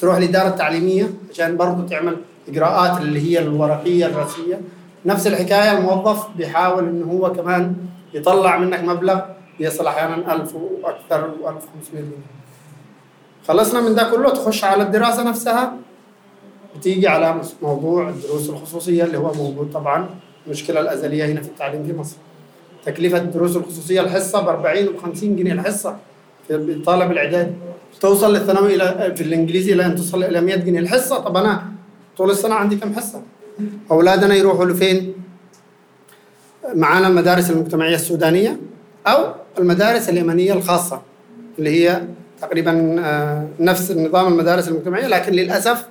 تروح 0.00 0.16
الإدارة 0.16 0.48
التعليمية 0.48 1.10
عشان 1.30 1.56
برضو 1.56 1.82
تعمل 1.82 2.16
إجراءات 2.48 3.00
اللي 3.00 3.20
هي 3.20 3.38
الورقية 3.38 4.06
الرسمية 4.06 4.60
نفس 5.06 5.26
الحكاية 5.26 5.78
الموظف 5.78 6.26
بيحاول 6.36 6.88
إنه 6.88 7.12
هو 7.12 7.32
كمان 7.32 7.76
يطلع 8.14 8.58
منك 8.58 8.80
مبلغ 8.84 9.20
يصل 9.60 9.86
أحيانا 9.86 10.34
1000 10.34 10.54
وأكثر 10.54 11.30
و1500 11.44 11.94
جنيه. 11.94 12.02
خلصنا 13.48 13.80
من 13.80 13.94
ده 13.94 14.10
كله 14.10 14.30
تخش 14.30 14.64
على 14.64 14.82
الدراسة 14.82 15.22
نفسها 15.22 15.72
بتيجي 16.76 17.08
على 17.08 17.40
موضوع 17.62 18.08
الدروس 18.08 18.50
الخصوصية 18.50 19.04
اللي 19.04 19.18
هو 19.18 19.32
موجود 19.34 19.70
طبعا. 19.72 20.08
المشكلة 20.46 20.80
الأزلية 20.80 21.26
هنا 21.26 21.40
في 21.40 21.48
التعليم 21.48 21.84
في 21.86 21.92
مصر. 21.92 22.16
تكلفة 22.84 23.18
الدروس 23.18 23.56
الخصوصية 23.56 24.00
الحصة 24.00 24.40
ب 24.42 24.48
40 24.48 24.88
و 24.88 24.98
50 25.02 25.36
جنيه 25.36 25.52
الحصة 25.52 25.96
في 26.48 26.54
الطالب 26.54 27.10
الإعدادي. 27.10 27.52
توصل 28.00 28.32
للثانوي 28.34 28.74
إلى 28.74 29.12
في 29.16 29.22
الإنجليزي 29.22 29.72
إلى 29.72 29.86
أن 29.86 29.96
توصل 29.96 30.24
إلى 30.24 30.40
100 30.40 30.56
جنيه 30.56 30.80
الحصة 30.80 31.18
طب 31.18 31.36
أنا 31.36 31.62
طول 32.16 32.30
السنة 32.30 32.54
عندي 32.54 32.76
كم 32.76 32.94
حصة؟ 32.94 33.22
أولادنا 33.90 34.34
يروحوا 34.34 34.64
لفين؟ 34.64 35.14
معانا 36.74 37.08
المدارس 37.08 37.50
المجتمعية 37.50 37.94
السودانية 37.94 38.56
أو 39.06 39.24
المدارس 39.58 40.08
اليمنية 40.08 40.52
الخاصة 40.52 41.02
اللي 41.58 41.70
هي 41.70 42.02
تقريبا 42.40 42.72
نفس 43.60 43.90
نظام 43.92 44.32
المدارس 44.32 44.68
المجتمعية 44.68 45.06
لكن 45.06 45.32
للأسف 45.32 45.86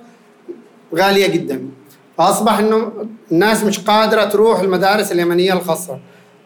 غالية 0.94 1.26
جدا 1.26 1.60
فأصبح 2.18 2.58
إنه 2.58 2.92
الناس 3.32 3.64
مش 3.64 3.80
قادرة 3.80 4.24
تروح 4.24 4.60
المدارس 4.60 5.12
اليمنية 5.12 5.52
الخاصة 5.52 5.98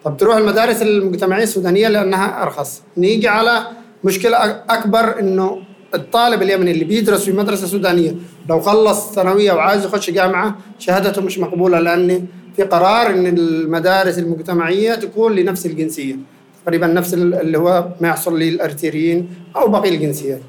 طب 0.04 0.16
تروح 0.16 0.36
المدارس 0.36 0.82
المجتمعية 0.82 1.42
السودانية 1.42 1.88
لأنها 1.88 2.42
أرخص 2.42 2.82
نيجي 2.96 3.28
على 3.28 3.66
مشكلة 4.04 4.36
أكبر 4.70 5.18
إنه 5.20 5.58
الطالب 5.94 6.42
اليمني 6.42 6.70
اللي 6.70 6.84
بيدرس 6.84 7.24
في 7.24 7.32
مدرسة 7.32 7.66
سودانية 7.66 8.14
لو 8.48 8.60
خلص 8.60 9.12
ثانوية 9.14 9.52
وعايز 9.52 9.84
يخش 9.84 10.10
جامعة 10.10 10.58
شهادته 10.78 11.22
مش 11.22 11.38
مقبولة 11.38 11.80
لأن 11.80 12.26
في 12.56 12.62
قرار 12.62 13.06
إن 13.10 13.26
المدارس 13.26 14.18
المجتمعية 14.18 14.94
تكون 14.94 15.32
لنفس 15.32 15.66
الجنسية 15.66 16.16
تقريبا 16.64 16.86
نفس 16.86 17.14
اللي 17.14 17.58
هو 17.58 17.88
ما 18.00 18.08
يحصل 18.08 18.38
للأرتيريين 18.38 19.28
أو 19.56 19.68
باقي 19.68 19.88
الجنسيات. 19.88 20.40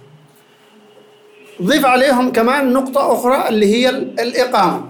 ضيف 1.61 1.85
عليهم 1.85 2.31
كمان 2.31 2.73
نقطة 2.73 3.13
أخرى 3.13 3.49
اللي 3.49 3.65
هي 3.65 3.89
الإقامة. 3.89 4.83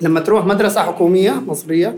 لما 0.00 0.20
تروح 0.20 0.46
مدرسة 0.46 0.82
حكومية 0.82 1.30
مصرية 1.46 1.96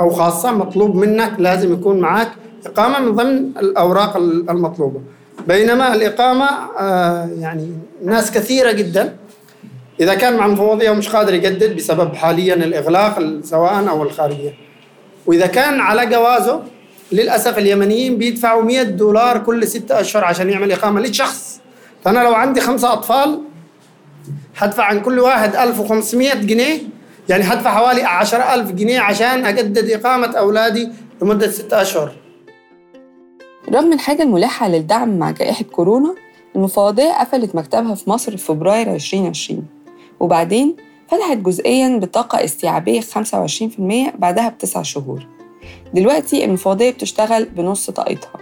أو 0.00 0.10
خاصة 0.10 0.52
مطلوب 0.52 0.96
منك 0.96 1.34
لازم 1.38 1.72
يكون 1.72 2.00
معك 2.00 2.28
إقامة 2.66 2.98
من 3.00 3.12
ضمن 3.12 3.50
الأوراق 3.58 4.16
المطلوبة. 4.50 5.00
بينما 5.46 5.94
الإقامة 5.94 6.48
آه 6.78 7.28
يعني 7.38 7.72
ناس 8.04 8.30
كثيرة 8.30 8.72
جدا. 8.72 9.16
إذا 10.00 10.14
كان 10.14 10.36
مع 10.36 10.46
المفوضية 10.46 10.90
ومش 10.90 11.08
قادر 11.08 11.34
يجدد 11.34 11.76
بسبب 11.76 12.14
حاليا 12.14 12.54
الإغلاق 12.54 13.40
سواء 13.44 13.88
أو 13.88 14.02
الخارجية. 14.02 14.54
وإذا 15.26 15.46
كان 15.46 15.80
على 15.80 16.06
جوازه 16.06 16.62
للأسف 17.12 17.58
اليمنيين 17.58 18.18
بيدفعوا 18.18 18.62
100 18.62 18.82
دولار 18.82 19.38
كل 19.38 19.66
ستة 19.68 20.00
أشهر 20.00 20.24
عشان 20.24 20.50
يعمل 20.50 20.72
إقامة 20.72 21.00
للشخص. 21.00 21.60
فأنا 22.04 22.18
لو 22.18 22.34
عندي 22.34 22.60
خمسة 22.60 22.92
أطفال 22.92 23.40
حدفع 24.54 24.84
عن 24.84 25.00
كل 25.00 25.18
واحد 25.18 25.56
1500 25.56 26.34
جنيه. 26.34 26.78
يعني 27.28 27.44
حدفع 27.44 27.74
حوالي 27.74 28.02
10000 28.02 28.70
جنيه 28.72 29.00
عشان 29.00 29.46
أجدد 29.46 29.90
إقامة 29.90 30.26
أولادي 30.38 30.88
لمدة 31.22 31.50
ستة 31.50 31.82
أشهر. 31.82 32.12
رغم 33.72 33.92
الحاجة 33.92 34.22
الملحة 34.22 34.68
للدعم 34.68 35.18
مع 35.18 35.30
جائحة 35.30 35.64
كورونا 35.64 36.14
المفوضية 36.56 37.12
قفلت 37.20 37.54
مكتبها 37.54 37.94
في 37.94 38.10
مصر 38.10 38.36
في 38.36 38.44
فبراير 38.44 38.94
2020 38.94 39.66
وبعدين 40.20 40.76
فتحت 41.08 41.36
جزئياً 41.36 41.98
بطاقة 41.98 42.44
استيعابية 42.44 43.00
25% 43.00 43.04
بعدها 44.18 44.48
بتسع 44.48 44.82
شهور. 44.82 45.26
دلوقتي 45.94 46.44
المفوضية 46.44 46.90
بتشتغل 46.90 47.44
بنص 47.44 47.90
طاقتها. 47.90 48.40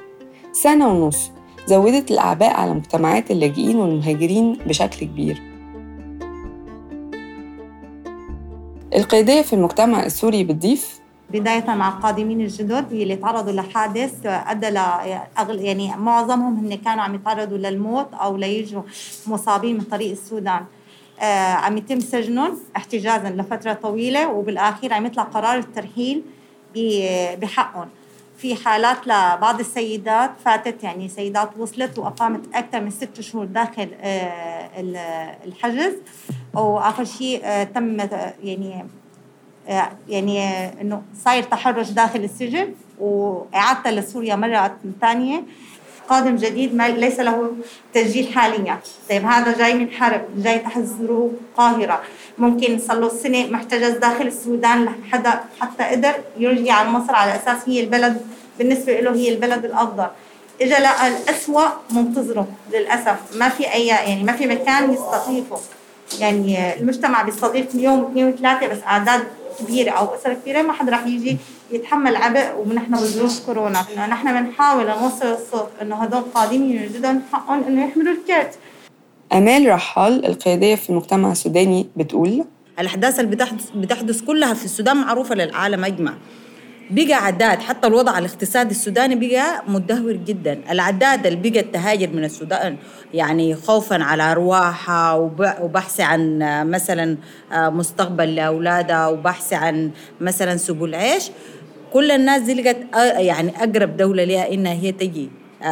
سنة 0.53 0.89
ونص 0.89 1.31
زودت 1.67 2.11
الأعباء 2.11 2.55
على 2.55 2.75
مجتمعات 2.75 3.31
اللاجئين 3.31 3.77
والمهاجرين 3.77 4.53
بشكل 4.67 5.07
كبير. 5.07 5.43
القيادية 8.95 9.43
في 9.43 9.53
المجتمع 9.53 10.07
السوري 10.07 10.45
بتضيف 10.45 11.01
بداية 11.31 11.67
مع 11.67 11.89
القادمين 11.89 12.41
الجدد 12.41 12.93
اللي 12.93 13.17
تعرضوا 13.17 13.53
لحادث 13.53 14.27
أدى 14.27 14.71
ل 14.71 14.77
يعني 15.49 15.97
معظمهم 15.97 16.57
هن 16.67 16.75
كانوا 16.75 17.03
عم 17.05 17.15
يتعرضوا 17.15 17.59
للموت 17.59 18.15
أو 18.15 18.37
ليجوا 18.37 18.83
مصابين 19.27 19.75
من 19.75 19.81
طريق 19.85 20.11
السودان. 20.11 20.65
آه 21.21 21.53
عم 21.53 21.77
يتم 21.77 22.01
سجنهم 22.01 22.59
احتجازا 22.77 23.31
لفترة 23.31 23.73
طويلة 23.73 24.29
وبالأخير 24.29 24.93
عم 24.93 25.07
يطلع 25.07 25.23
قرار 25.23 25.59
الترحيل 25.59 26.23
بحقهم. 27.41 27.89
في 28.39 28.55
حالات 28.55 29.07
لبعض 29.07 29.61
السيدات 29.61 30.31
فاتت 30.45 30.85
يعني 30.85 31.09
سيدات 31.09 31.51
وصلت 31.59 31.99
وأقامت 31.99 32.55
أكثر 32.55 32.81
من 32.81 32.91
ست 32.91 33.21
شهور 33.21 33.45
داخل 33.45 33.89
آه، 34.01 34.81
ال- 34.81 34.97
الحجز. 35.47 35.93
وآخر 36.55 37.05
شيء 37.05 37.41
آه، 37.45 37.65
تم 37.65 38.01
آه، 38.01 38.35
يعني 38.43 38.85
يعني 40.09 40.45
آه، 40.45 40.73
إنه 40.81 41.03
صاير 41.25 41.43
تحرش 41.43 41.91
داخل 41.91 42.25
السجن 42.25 42.75
واعادته 42.99 43.91
لسوريا 43.91 44.37
مرة 44.37 44.77
ثانية. 45.01 45.43
قادم 46.09 46.37
جديد 46.37 46.75
ما 46.75 46.89
ليس 46.89 47.21
له 47.21 47.53
تسجيل 47.95 48.35
حاليا. 48.35 48.79
طيب 49.11 49.25
هذا 49.25 49.59
جاي 49.59 49.75
من 49.75 49.91
حرب 49.91 50.23
جاي 50.37 50.59
تحت 50.59 50.79
ظروف 50.79 51.31
قاهرة. 51.57 52.03
ممكن 52.39 52.79
صار 52.79 53.01
له 53.01 53.09
سنة 53.09 53.47
محتجز 53.47 53.91
داخل 53.91 54.27
السودان 54.27 54.85
لحدا 54.85 55.41
حتى 55.61 55.85
قدر 55.85 56.15
يرجع 56.39 56.75
على 56.75 56.89
مصر 56.89 57.15
على 57.15 57.37
أساس 57.37 57.69
هي 57.69 57.81
البلد 57.81 58.21
بالنسبة 58.59 59.01
له 59.01 59.15
هي 59.15 59.29
البلد 59.35 59.65
الأفضل. 59.65 60.07
إجا 60.63 60.81
لقى 60.81 61.09
الأسوأ 61.09 61.69
منتظره 61.91 62.47
للأسف. 62.73 63.17
ما 63.37 63.49
في 63.49 63.73
أي 63.73 63.87
يعني 63.87 64.25
ما 64.25 64.33
في 64.33 64.47
مكان 64.47 64.93
يستضيفه. 64.93 65.59
يعني 66.21 66.75
المجتمع 66.81 67.23
بيستضيف 67.23 67.75
يوم 67.75 68.05
واثنين 68.05 68.29
وثلاثة 68.29 68.67
بس 68.67 68.79
أعداد 68.87 69.25
كبيرة 69.59 69.91
أو 69.91 70.15
أسرة 70.15 70.35
كبيرة 70.35 70.63
ما 70.63 70.73
حد 70.73 70.91
رح 70.91 71.07
يجي 71.07 71.37
يتحمل 71.71 72.17
عبء 72.17 72.65
ونحن 72.67 72.93
بظروف 72.95 73.47
كورونا. 73.47 73.85
إنه 73.95 74.07
نحن 74.07 74.43
بنحاول 74.43 74.87
نوصل 74.87 75.27
الصوت 75.27 75.69
إنه 75.83 75.97
هدول 75.97 76.23
قادمين 76.35 76.83
يجدون 76.83 77.23
حقهم 77.33 77.65
إنه 77.65 77.85
يحملوا 77.85 78.13
الكرت 78.13 78.59
أمال 79.33 79.69
رحال 79.69 80.27
القيادية 80.27 80.75
في 80.75 80.91
المجتمع 80.91 81.33
السوداني 81.33 81.87
بتقول؟ 81.97 82.45
الأحداث 82.81 83.21
اللي 83.21 83.31
بتحدث, 83.31 83.71
بتحدث 83.77 84.23
كلها 84.23 84.55
في 84.55 84.65
السودان 84.65 84.97
معروفة 84.97 85.35
للعالم 85.35 85.85
أجمع. 85.85 86.15
بقى 86.91 87.15
عداد 87.15 87.59
حتى 87.61 87.87
الوضع 87.87 88.19
الاقتصادي 88.19 88.71
السوداني 88.71 89.15
بقى 89.29 89.63
مدهور 89.69 90.13
جدا. 90.13 90.59
العداد 90.71 91.27
اللي 91.27 91.51
بقت 91.51 91.65
تهاجر 91.75 92.09
من 92.13 92.25
السودان 92.25 92.77
يعني 93.15 93.55
خوفا 93.55 94.03
على 94.05 94.23
أرواحها 94.33 95.13
وب- 95.13 95.55
وبحث 95.61 96.01
عن 96.01 96.39
مثلا 96.71 97.17
آه، 97.53 97.69
مستقبل 97.69 98.35
لأولادها 98.35 99.07
وبحث 99.09 99.53
عن 99.53 99.91
مثلا 100.21 100.57
سبل 100.57 100.95
عيش. 100.95 101.31
كل 101.93 102.11
الناس 102.11 102.43
دي 102.43 102.55
لقت 102.63 102.77
آه، 102.95 102.99
يعني 103.19 103.53
أقرب 103.65 103.97
دولة 103.97 104.25
لها 104.25 104.53
إنها 104.53 104.73
هي 104.73 104.93
تجي 104.93 105.31
آه، 105.63 105.67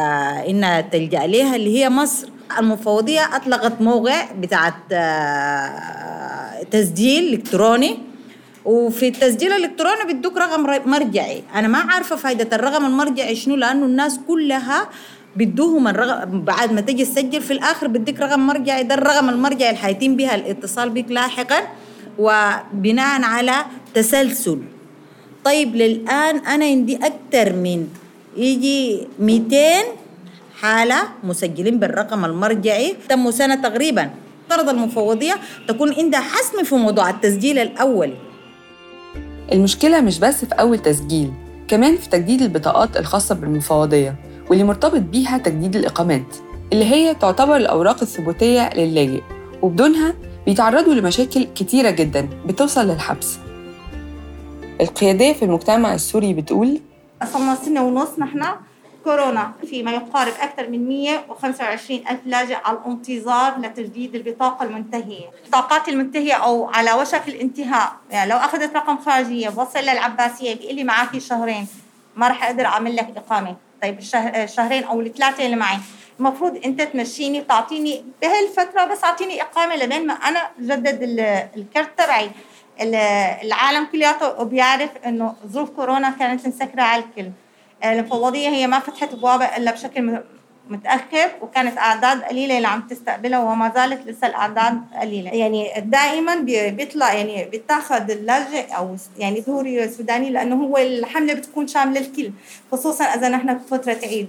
إنها 0.49 0.81
تلجأ 0.81 1.27
لها 1.27 1.55
اللي 1.55 1.79
هي 1.79 1.89
مصر. 1.89 2.27
المفوضية 2.59 3.35
أطلقت 3.35 3.81
موقع 3.81 4.31
بتاعت 4.31 4.73
تسجيل 6.71 7.33
إلكتروني 7.33 7.97
وفي 8.65 9.07
التسجيل 9.07 9.53
الإلكتروني 9.53 10.03
بيدوك 10.07 10.37
رقم 10.37 10.89
مرجعي. 10.89 11.43
أنا 11.55 11.67
ما 11.67 11.77
عارفة 11.77 12.15
فائده 12.15 12.55
الرقم 12.55 12.85
المرجعي 12.85 13.35
شنو 13.35 13.55
لأنه 13.55 13.85
الناس 13.85 14.19
كلها 14.27 14.89
بيدوهم 15.35 15.87
الرقم 15.87 16.41
بعد 16.41 16.73
ما 16.73 16.81
تجي 16.81 17.05
تسجل 17.05 17.41
في 17.41 17.53
الآخر 17.53 17.87
بديك 17.87 18.19
رقم 18.19 18.39
مرجعي. 18.39 18.83
ده 18.83 18.95
الرقم 18.95 19.29
المرجعي 19.29 19.69
اللي 19.69 19.81
حيتم 19.81 20.15
بها 20.15 20.35
الاتصال 20.35 20.89
بك 20.89 21.11
لاحقا 21.11 21.61
وبناء 22.19 23.21
على 23.21 23.55
تسلسل. 23.93 24.59
طيب 25.45 25.75
للآن 25.75 26.37
أنا 26.37 26.65
عندي 26.65 26.95
أكثر 26.95 27.53
من 27.53 27.87
يجي 28.37 29.07
200 29.19 29.57
حالة 30.61 30.97
مسجلين 31.23 31.79
بالرقم 31.79 32.25
المرجعي. 32.25 32.95
تموا 33.09 33.31
سنة 33.31 33.55
تقريبا. 33.55 34.09
افترض 34.45 34.69
المفوضية 34.69 35.35
تكون 35.67 35.93
عندها 35.93 36.19
حسم 36.19 36.63
في 36.63 36.75
موضوع 36.75 37.09
التسجيل 37.09 37.59
الأولي 37.59 38.24
المشكلة 39.51 40.01
مش 40.01 40.19
بس 40.19 40.45
في 40.45 40.55
أول 40.55 40.79
تسجيل 40.79 41.33
كمان 41.67 41.97
في 41.97 42.09
تجديد 42.09 42.41
البطاقات 42.41 42.97
الخاصة 42.97 43.35
بالمفوضية 43.35 44.15
واللي 44.49 44.63
مرتبط 44.63 45.01
بيها 45.01 45.37
تجديد 45.37 45.75
الإقامات 45.75 46.35
اللي 46.73 46.85
هي 46.85 47.13
تعتبر 47.15 47.55
الأوراق 47.55 48.01
الثبوتية 48.01 48.69
للاجئ 48.75 49.21
وبدونها 49.61 50.13
بيتعرضوا 50.45 50.93
لمشاكل 50.93 51.43
كتيرة 51.55 51.89
جدا 51.89 52.29
بتوصل 52.45 52.87
للحبس. 52.87 53.37
القيادية 54.81 55.33
في 55.33 55.45
المجتمع 55.45 55.93
السوري 55.93 56.33
بتقول 56.33 56.79
صرنا 57.33 57.55
سنة 57.55 57.83
ونص 57.83 58.09
نحن 58.19 58.43
كورونا 59.09 59.51
في 59.69 59.83
ما 59.83 59.91
يقارب 59.91 60.33
أكثر 60.41 60.69
من 60.69 60.87
125 60.87 61.99
ألف 62.09 62.19
لاجئ 62.25 62.55
على 62.65 62.77
الانتظار 62.77 63.59
لتجديد 63.59 64.15
البطاقة 64.15 64.63
المنتهية. 64.65 65.25
البطاقات 65.45 65.89
المنتهية 65.89 66.33
أو 66.33 66.69
على 66.69 66.93
وشك 66.93 67.27
الانتهاء. 67.27 67.91
يعني 68.11 68.29
لو 68.31 68.37
أخذت 68.37 68.75
رقم 68.75 68.97
خارجية 68.97 69.49
بوصل 69.49 69.79
للعباسية 69.79 70.55
بيقول 70.55 70.75
لي 70.75 70.83
معك 70.83 71.17
شهرين 71.17 71.67
ما 72.15 72.27
رح 72.27 72.43
أقدر 72.45 72.65
أعمل 72.65 72.95
لك 72.95 73.07
إقامة. 73.17 73.55
طيب 73.81 73.99
الشه- 73.99 74.43
الشهرين 74.43 74.83
أو 74.83 75.01
الثلاثة 75.01 75.45
اللي 75.45 75.55
معي. 75.55 75.77
المفروض 76.19 76.61
أنت 76.65 76.81
تمشيني 76.81 77.41
تعطيني 77.41 78.05
بهالفترة 78.21 78.85
بس 78.85 79.03
أعطيني 79.03 79.41
إقامة 79.41 79.75
لبين 79.75 80.07
ما 80.07 80.13
أنا 80.13 80.47
جدد 80.59 81.01
ال- 81.03 81.19
الكرت 81.57 81.89
تبعي. 81.99 82.29
ال- 82.81 82.95
العالم 83.45 83.85
كلياته 83.91 84.43
بيعرف 84.43 84.89
إنه 85.05 85.35
ظروف 85.47 85.69
كورونا 85.69 86.09
كانت 86.09 86.47
مسكرة 86.47 86.81
على 86.81 87.03
الكل. 87.03 87.29
المفوضيه 87.85 88.49
هي 88.49 88.67
ما 88.67 88.79
فتحت 88.79 89.13
ابوابها 89.13 89.57
إلا 89.57 89.71
بشكل 89.71 90.01
م- 90.01 90.23
متأخر 90.69 91.29
وكانت 91.41 91.77
أعداد 91.77 92.21
قليلة 92.23 92.57
اللي 92.57 92.67
عم 92.67 92.81
تستقبلها 92.81 93.39
وما 93.39 93.71
زالت 93.75 94.07
لسه 94.07 94.27
الأعداد 94.27 94.81
قليلة. 95.01 95.31
يعني 95.31 95.71
دائما 95.77 96.35
بي- 96.35 96.71
بيطلع 96.71 97.13
يعني 97.13 97.45
بيتاخذ 97.45 98.11
اللاجئ 98.11 98.65
س- 98.97 99.09
يعني 99.17 99.41
سوري 99.41 99.87
سوداني 99.89 100.29
لأنه 100.29 100.55
هو 100.55 100.77
الحملة 100.77 101.33
بتكون 101.33 101.67
شاملة 101.67 101.99
الكل 101.99 102.31
خصوصا 102.71 103.03
إذا 103.03 103.29
نحن 103.29 103.53
بفتره 103.53 103.97
عيد. 104.03 104.27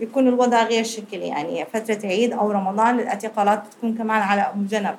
بيكون 0.00 0.28
الوضع 0.28 0.62
غير 0.62 0.84
شكل 0.84 1.16
يعني 1.16 1.66
فترة 1.72 1.98
عيد 2.04 2.32
أو 2.32 2.50
رمضان 2.50 2.98
الإعتقالات 3.00 3.62
بتكون 3.66 3.94
كمان 3.98 4.22
على 4.22 4.52
جنب. 4.56 4.96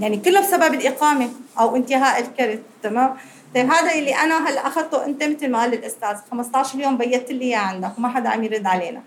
يعني 0.00 0.16
كله 0.16 0.40
بسبب 0.40 0.74
الإقامة 0.74 1.28
أو 1.60 1.76
انتهاء 1.76 2.20
الكرت 2.20 2.62
تمام؟ 2.82 3.16
طيب 3.54 3.70
هذا 3.70 3.92
اللي 3.94 4.14
أنا 4.14 4.48
هلأ 4.48 4.66
أخذته 4.66 5.04
أنت 5.04 5.22
مثل 5.24 5.50
ما 5.50 5.60
قال 5.60 5.74
الأستاذ. 5.74 6.16
15 6.30 6.78
يوم 6.80 6.96
بيت 6.96 7.30
لي 7.32 7.44
إياه 7.44 7.58
عندك 7.58 7.98
وما 7.98 8.08
حدا 8.08 8.28
عم 8.28 8.44
يرد 8.44 8.66
علينا. 8.66 9.00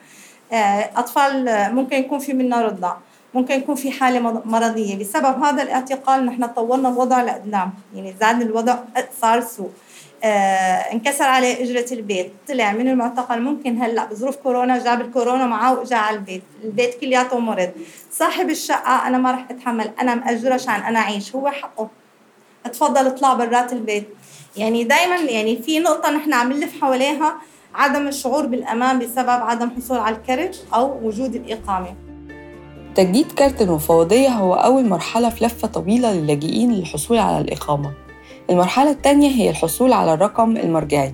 آه، 0.54 0.90
أطفال 0.96 1.48
آه، 1.48 1.70
ممكن 1.70 1.96
يكون 1.96 2.20
في 2.20 2.34
منها 2.34 2.62
رضع 2.62 2.96
ممكن 3.34 3.54
يكون 3.56 3.76
في 3.76 3.92
حالة 3.92 4.20
مض- 4.20 4.48
مرضية. 4.48 4.96
بسبب 5.00 5.44
هذا 5.44 5.64
الاعتقال 5.64 6.26
نحن 6.26 6.46
طورنا 6.48 6.90
الوضع 6.90 7.22
لقدام 7.22 7.74
يعني 7.96 8.16
زاد 8.22 8.42
الوضع 8.42 8.78
صار 9.22 9.42
سوء. 9.42 9.72
آه، 10.24 10.28
انكسر 10.94 11.24
عليه 11.24 11.64
إجرة 11.64 11.94
البيت 11.94 12.32
طلع 12.48 12.72
من 12.74 12.88
المعتقل. 12.88 13.42
ممكن 13.42 13.82
هلأ 13.82 14.06
بظروف 14.06 14.36
كورونا 14.36 14.84
جاب 14.84 15.02
الكورونا 15.02 15.46
معه 15.46 15.80
واجى 15.80 15.96
على 15.96 16.16
البيت. 16.18 16.44
البيت 16.64 17.00
كلياته 17.00 17.40
مرض. 17.40 17.70
صاحب 18.12 18.50
الشقة 18.50 19.08
أنا 19.08 19.18
ما 19.18 19.32
رح 19.32 19.46
أتحمل 19.52 19.92
أنا 20.02 20.16
مأجرة 20.16 20.54
عشان 20.54 20.74
أنا 20.74 21.00
أعيش. 21.00 21.36
هو 21.36 21.50
حقه. 21.50 21.88
اتفضل 22.66 23.08
اطلع 23.08 23.34
برات 23.34 23.74
البيت. 23.74 24.08
يعني 24.58 24.84
دائما 24.84 25.16
يعني 25.16 25.58
في 25.58 25.80
نقطة 25.80 26.12
نحن 26.12 26.34
عم 26.34 26.54
نلف 26.54 26.82
حواليها 26.82 27.36
عدم 27.76 28.08
الشعور 28.08 28.46
بالامان 28.46 29.00
بسبب 29.00 29.30
عدم 29.30 29.70
حصول 29.78 29.98
على 29.98 30.16
الكرت 30.16 30.66
أو 30.74 31.08
وجود 31.08 31.36
الإقامة. 31.36 31.96
تجديد 32.96 33.32
كارت 33.32 33.62
المفوضية 33.62 34.30
هو 34.30 34.54
أول 34.54 34.90
مرحلة 34.90 35.30
في 35.30 35.46
لفة 35.46 35.68
طويلة 35.68 36.14
للاجئين 36.14 36.72
للحصول 36.72 37.18
على 37.18 37.42
الإقامة. 37.42 37.94
المرحلة 38.50 38.92
الثانية 38.92 39.30
هي 39.30 39.50
الحصول 39.50 39.94
على 39.94 40.14
الرقم 40.14 40.58
المرجعي 40.58 41.14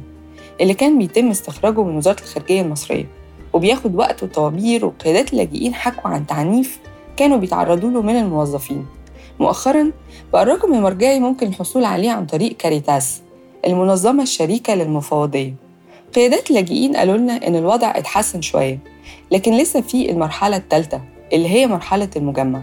اللي 0.61 0.73
كان 0.73 0.97
بيتم 0.97 1.29
استخراجه 1.29 1.83
من 1.83 1.97
وزارة 1.97 2.19
الخارجية 2.19 2.61
المصرية 2.61 3.07
وبياخد 3.53 3.95
وقت 3.95 4.23
وطوابير 4.23 4.85
وقيادات 4.85 5.33
اللاجئين 5.33 5.73
حكوا 5.73 6.09
عن 6.09 6.27
تعنيف 6.27 6.79
كانوا 7.17 7.37
بيتعرضوا 7.37 7.89
له 7.89 8.01
من 8.01 8.15
الموظفين. 8.15 8.85
مؤخراً 9.39 9.91
بقى 10.33 10.43
الرقم 10.43 10.73
المرجعي 10.73 11.19
ممكن 11.19 11.47
الحصول 11.47 11.83
عليه 11.85 12.11
عن 12.11 12.25
طريق 12.25 12.57
كاريتاس. 12.57 13.21
المنظمة 13.67 14.23
الشريكة 14.23 14.75
للمفوضية 14.75 15.53
قيادات 16.15 16.49
اللاجئين 16.49 16.95
قالوا 16.95 17.17
لنا 17.17 17.47
إن 17.47 17.55
الوضع 17.55 17.93
اتحسن 17.97 18.41
شوية 18.41 18.79
لكن 19.31 19.53
لسه 19.57 19.81
في 19.81 20.11
المرحلة 20.11 20.57
الثالثة 20.57 21.01
اللي 21.33 21.49
هي 21.49 21.67
مرحلة 21.67 22.09
المجمع 22.15 22.61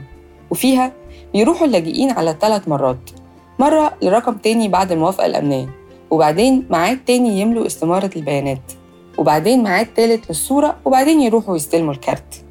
وفيها 0.50 0.92
بيروحوا 1.32 1.66
اللاجئين 1.66 2.10
على 2.10 2.36
ثلاث 2.40 2.68
مرات 2.68 3.10
مرة 3.58 3.96
لرقم 4.02 4.34
تاني 4.34 4.68
بعد 4.68 4.92
الموافقة 4.92 5.26
الأمنية 5.26 5.68
وبعدين 6.10 6.66
ميعاد 6.70 6.98
تاني 7.06 7.40
يملوا 7.40 7.66
استمارة 7.66 8.10
البيانات 8.16 8.72
وبعدين 9.18 9.62
ميعاد 9.62 9.86
تالت 9.94 10.28
للصورة 10.28 10.76
وبعدين 10.84 11.20
يروحوا 11.20 11.56
يستلموا 11.56 11.92
الكارت. 11.92 12.44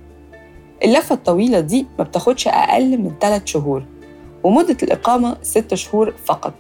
اللفة 0.83 1.15
الطويلة 1.15 1.59
دي 1.59 1.85
ما 1.97 2.03
بتاخدش 2.03 2.47
أقل 2.47 2.97
من 2.97 3.11
ثلاث 3.21 3.41
شهور 3.45 3.83
ومدة 4.43 4.77
الإقامة 4.83 5.37
ست 5.41 5.73
شهور 5.73 6.13
فقط. 6.25 6.53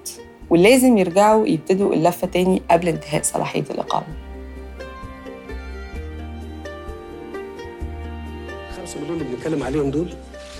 ولازم 0.49 0.97
يرجعوا 0.97 1.47
يبتدوا 1.47 1.93
اللفة 1.93 2.27
تاني 2.27 2.61
قبل 2.71 2.87
انتهاء 2.87 3.23
صلاحية 3.23 3.63
الإقامة. 3.69 4.05
خمسة 8.77 8.99
مليون 9.01 9.21
اللي 9.21 9.35
بنتكلم 9.35 9.63
عليهم 9.63 9.91
دول 9.91 10.07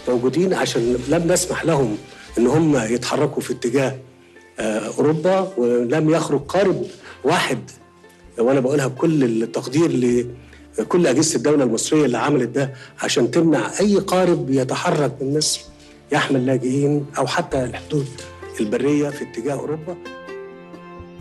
موجودين 0.08 0.54
عشان 0.54 0.98
لم 1.10 1.32
نسمح 1.32 1.66
لهم 1.66 1.98
إن 2.38 2.48
هم 2.48 2.78
يتحركوا 2.78 3.42
في 3.42 3.54
اتجاه 3.54 3.96
آه، 4.60 4.88
أوروبا 4.98 5.54
ولم 5.58 6.10
يخرج 6.10 6.42
قارب 6.42 6.84
واحد 7.24 7.60
وأنا 8.40 8.60
بقولها 8.60 8.88
بكل 8.88 9.24
التقدير 9.44 9.92
لكل 10.80 11.08
أجهزة 11.08 11.36
الدولة 11.36 11.64
المصرية 11.64 12.06
اللي 12.06 12.18
عملت 12.18 12.50
ده 12.50 12.74
عشان 13.04 13.32
تمنع 13.32 13.72
أي 13.80 13.96
قارب 13.96 14.50
يتحرك 14.50 15.12
من 15.22 15.38
مصر 15.38 15.62
يحمل 16.12 16.46
لاجئين 16.46 17.06
أو 17.18 17.28
حتى 17.28 17.64
الحدود. 17.64 18.08
البرية 18.62 19.10
في 19.10 19.24
اتجاه 19.24 19.54
أوروبا؟ 19.54 19.98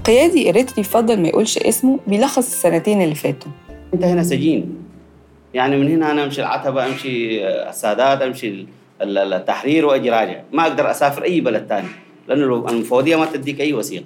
قيادي 0.05 0.51
إريتري 0.51 0.83
فضل 0.85 1.21
ما 1.23 1.29
يقولش 1.29 1.59
اسمه 1.59 1.99
بيلخص 2.07 2.39
السنتين 2.53 3.03
اللي 3.03 3.15
فاتوا. 3.15 3.53
أنت 3.95 4.05
هنا 4.05 4.23
سجين. 4.23 4.77
يعني 5.55 5.77
من 5.77 5.89
هنا 5.93 6.11
أنا 6.11 6.25
أمشي 6.25 6.41
العتبة 6.41 6.87
أمشي 6.87 7.47
السادات 7.49 8.23
أمشي 8.23 8.49
ال- 8.49 8.67
ال- 9.03 9.33
التحرير 9.33 9.87
وأجي 9.87 10.11
راجع. 10.11 10.41
ما 10.53 10.63
أقدر 10.63 10.91
أسافر 10.91 11.23
أي 11.25 11.41
بلد 11.41 11.67
ثاني 11.69 11.89
لأنه 12.29 12.45
المفوضيه 12.69 13.17
ما 13.17 13.27
تديك 13.27 13.61
أي 13.61 13.73
وثيقة. 13.73 14.05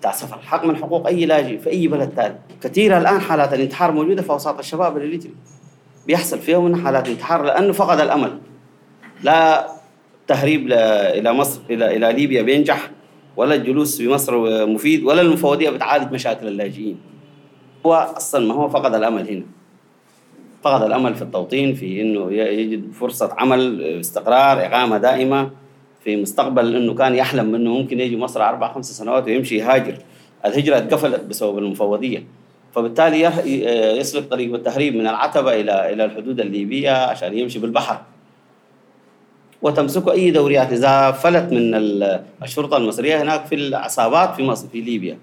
بتاع 0.00 0.12
سفر 0.12 0.38
حق 0.38 0.64
من 0.64 0.76
حقوق 0.76 1.06
أي 1.06 1.26
لاجئ 1.26 1.58
في 1.58 1.70
أي 1.70 1.88
بلد 1.88 2.10
ثاني 2.16 2.34
كثيرة 2.62 2.98
الآن 2.98 3.20
حالات 3.20 3.52
الانتحار 3.54 3.92
موجودة 3.92 4.22
في 4.22 4.30
أوساط 4.30 4.58
الشباب 4.58 4.96
الاليتري 4.96 5.34
بيحصل 6.06 6.38
فيهم 6.38 6.64
من 6.64 6.84
حالات 6.84 7.08
انتحار 7.08 7.42
لأنه 7.42 7.72
فقد 7.72 8.00
الأمل. 8.00 8.38
لا 9.22 9.68
تهريب 10.26 10.72
إلى 10.72 11.32
مصر 11.32 11.60
إلى 11.70 11.96
إلى 11.96 12.12
ليبيا 12.12 12.42
بينجح 12.42 12.90
ولا 13.36 13.54
الجلوس 13.54 13.98
في 13.98 14.08
مصر 14.08 14.66
مفيد 14.66 15.04
ولا 15.04 15.20
المفوضية 15.22 15.70
بتعالج 15.70 16.12
مشاكل 16.12 16.48
اللاجئين. 16.48 16.96
هو 17.86 17.94
أصلا 17.94 18.46
ما 18.46 18.54
هو 18.54 18.68
فقد 18.68 18.94
الأمل 18.94 19.28
هنا. 19.28 19.42
فقد 20.62 20.82
الأمل 20.82 21.14
في 21.14 21.22
التوطين 21.22 21.74
في 21.74 22.00
إنه 22.00 22.32
يجد 22.32 22.92
فرصة 22.92 23.34
عمل 23.38 23.82
استقرار 23.82 24.66
إقامة 24.66 24.98
دائمة 24.98 25.50
في 26.04 26.16
مستقبل 26.16 26.76
إنه 26.76 26.94
كان 26.94 27.14
يحلم 27.14 27.54
إنه 27.54 27.70
ممكن 27.70 28.00
يجي 28.00 28.16
مصر 28.16 28.42
أربع 28.42 28.72
خمس 28.72 28.92
سنوات 28.98 29.24
ويمشي 29.26 29.56
يهاجر. 29.56 29.94
الهجرة 30.46 30.76
اتقفلت 30.78 31.20
بسبب 31.24 31.58
المفوضية. 31.58 32.24
فبالتالي 32.72 33.20
ي- 33.20 33.98
يسلك 33.98 34.24
طريق 34.30 34.54
التهريب 34.54 34.94
من 34.96 35.06
العتبة 35.06 35.60
إلى 35.60 35.92
إلى 35.92 36.04
الحدود 36.04 36.40
الليبية 36.40 36.90
عشان 37.06 37.38
يمشي 37.38 37.58
بالبحر. 37.58 38.00
وتمسكه 39.62 40.12
أي 40.12 40.30
دوريات. 40.30 40.72
إذا 40.72 41.10
فلت 41.10 41.52
من 41.52 41.74
ال- 41.74 42.22
الشرطة 42.42 42.76
المصرية 42.76 43.22
هناك 43.22 43.46
في 43.46 43.54
العصابات 43.54 44.34
في 44.36 44.42
مصر 44.42 44.68
في 44.68 44.80
ليبيا. 44.80 45.18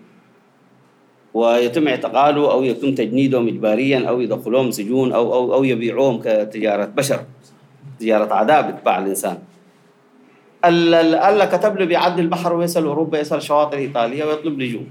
ويتم 1.33 1.87
اعتقاله 1.87 2.51
أو 2.51 2.63
يتم 2.63 2.95
تجنيدهم 2.95 3.47
اجباريا 3.47 4.09
أو 4.09 4.21
يدخلوهم 4.21 4.71
سجون 4.71 5.13
أو 5.13 5.33
أو 5.33 5.53
أو 5.53 5.63
يبيعوهم 5.63 6.19
كتجارة 6.23 6.85
بشر 6.85 7.19
تجارة 7.99 8.33
أعداء 8.33 8.71
بتباع 8.71 8.97
الإنسان. 8.99 9.37
ال- 10.65 10.93
ال- 10.93 11.15
الله 11.15 11.45
كتب 11.45 11.77
له 11.77 11.85
بيعدي 11.85 12.21
البحر 12.21 12.53
ويصل 12.53 12.85
أوروبا 12.85 13.19
يصل 13.19 13.41
شواطئ 13.41 13.77
إيطاليا 13.77 14.25
ويطلب 14.25 14.59
لجوء 14.59 14.83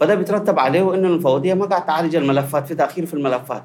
فده 0.00 0.14
بيترتب 0.14 0.58
عليه 0.58 0.94
إنه 0.94 1.08
المفوضية 1.08 1.54
ما 1.54 1.66
قاعد 1.66 1.86
تعالج 1.86 2.16
الملفات 2.16 2.66
في 2.66 2.74
تأخير 2.74 3.06
في 3.06 3.14
الملفات. 3.14 3.62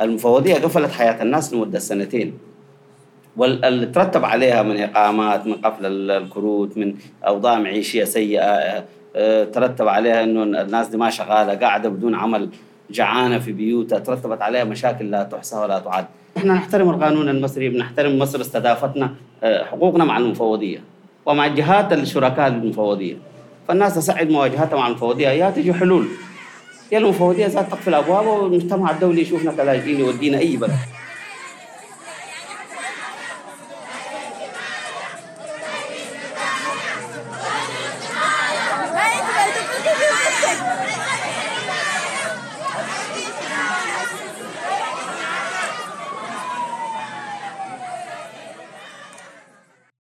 المفوضية 0.00 0.54
قفلت 0.54 0.90
حياة 0.92 1.22
الناس 1.22 1.54
لمدة 1.54 1.78
سنتين. 1.78 2.38
واللي 3.36 3.86
ترتب 3.86 4.24
عليها 4.24 4.62
من 4.62 4.80
إقامات 4.82 5.46
من 5.46 5.52
قفل 5.54 5.86
ال- 5.86 6.10
الكروت 6.10 6.76
من 6.78 6.94
أوضاع 7.26 7.58
معيشية 7.58 8.04
سيئة 8.04 8.84
آه، 9.16 9.44
ترتب 9.44 9.88
عليها 9.88 10.24
إنه 10.24 10.42
الناس 10.62 10.88
دي 10.88 10.96
ما 10.96 11.10
شغالة 11.10 11.54
قاعدة 11.54 11.88
بدون 11.88 12.14
عمل 12.14 12.48
جعانة 12.90 13.38
في 13.38 13.52
بيوتها 13.52 13.98
ترتبت 13.98 14.42
عليها 14.42 14.64
مشاكل 14.64 15.10
لا 15.10 15.22
تحصى 15.22 15.56
ولا 15.56 15.78
تعد. 15.78 16.04
إحنا 16.36 16.54
نحترم 16.54 16.90
القانون 16.90 17.28
المصري 17.28 17.68
بنحترم 17.68 18.18
مصر 18.18 18.40
استضافتنا 18.40 19.10
آه، 19.44 19.64
حقوقنا 19.64 20.04
مع 20.04 20.18
المفوضية. 20.18 20.78
ومع 21.26 21.46
الجهات 21.46 21.92
الشركاء 21.92 22.48
للمفوضيه 22.48 23.16
فالناس 23.68 23.94
تسعد 23.94 24.30
مواجهتها 24.30 24.76
مع 24.76 24.86
المفوضية 24.86 25.28
يا 25.28 25.50
تجي 25.50 25.72
حلول. 25.74 26.06
يا 26.92 26.98
المفوضية 26.98 27.46
ذات 27.46 27.70
تقفل 27.70 27.94
أبوابها 27.94 28.30
والمجتمع 28.38 28.90
الدولي 28.90 29.20
يشوفنا 29.22 29.52
كلاجئين 29.52 30.00
يودينا 30.00 30.38
أي 30.38 30.56
بلد. 30.56 30.70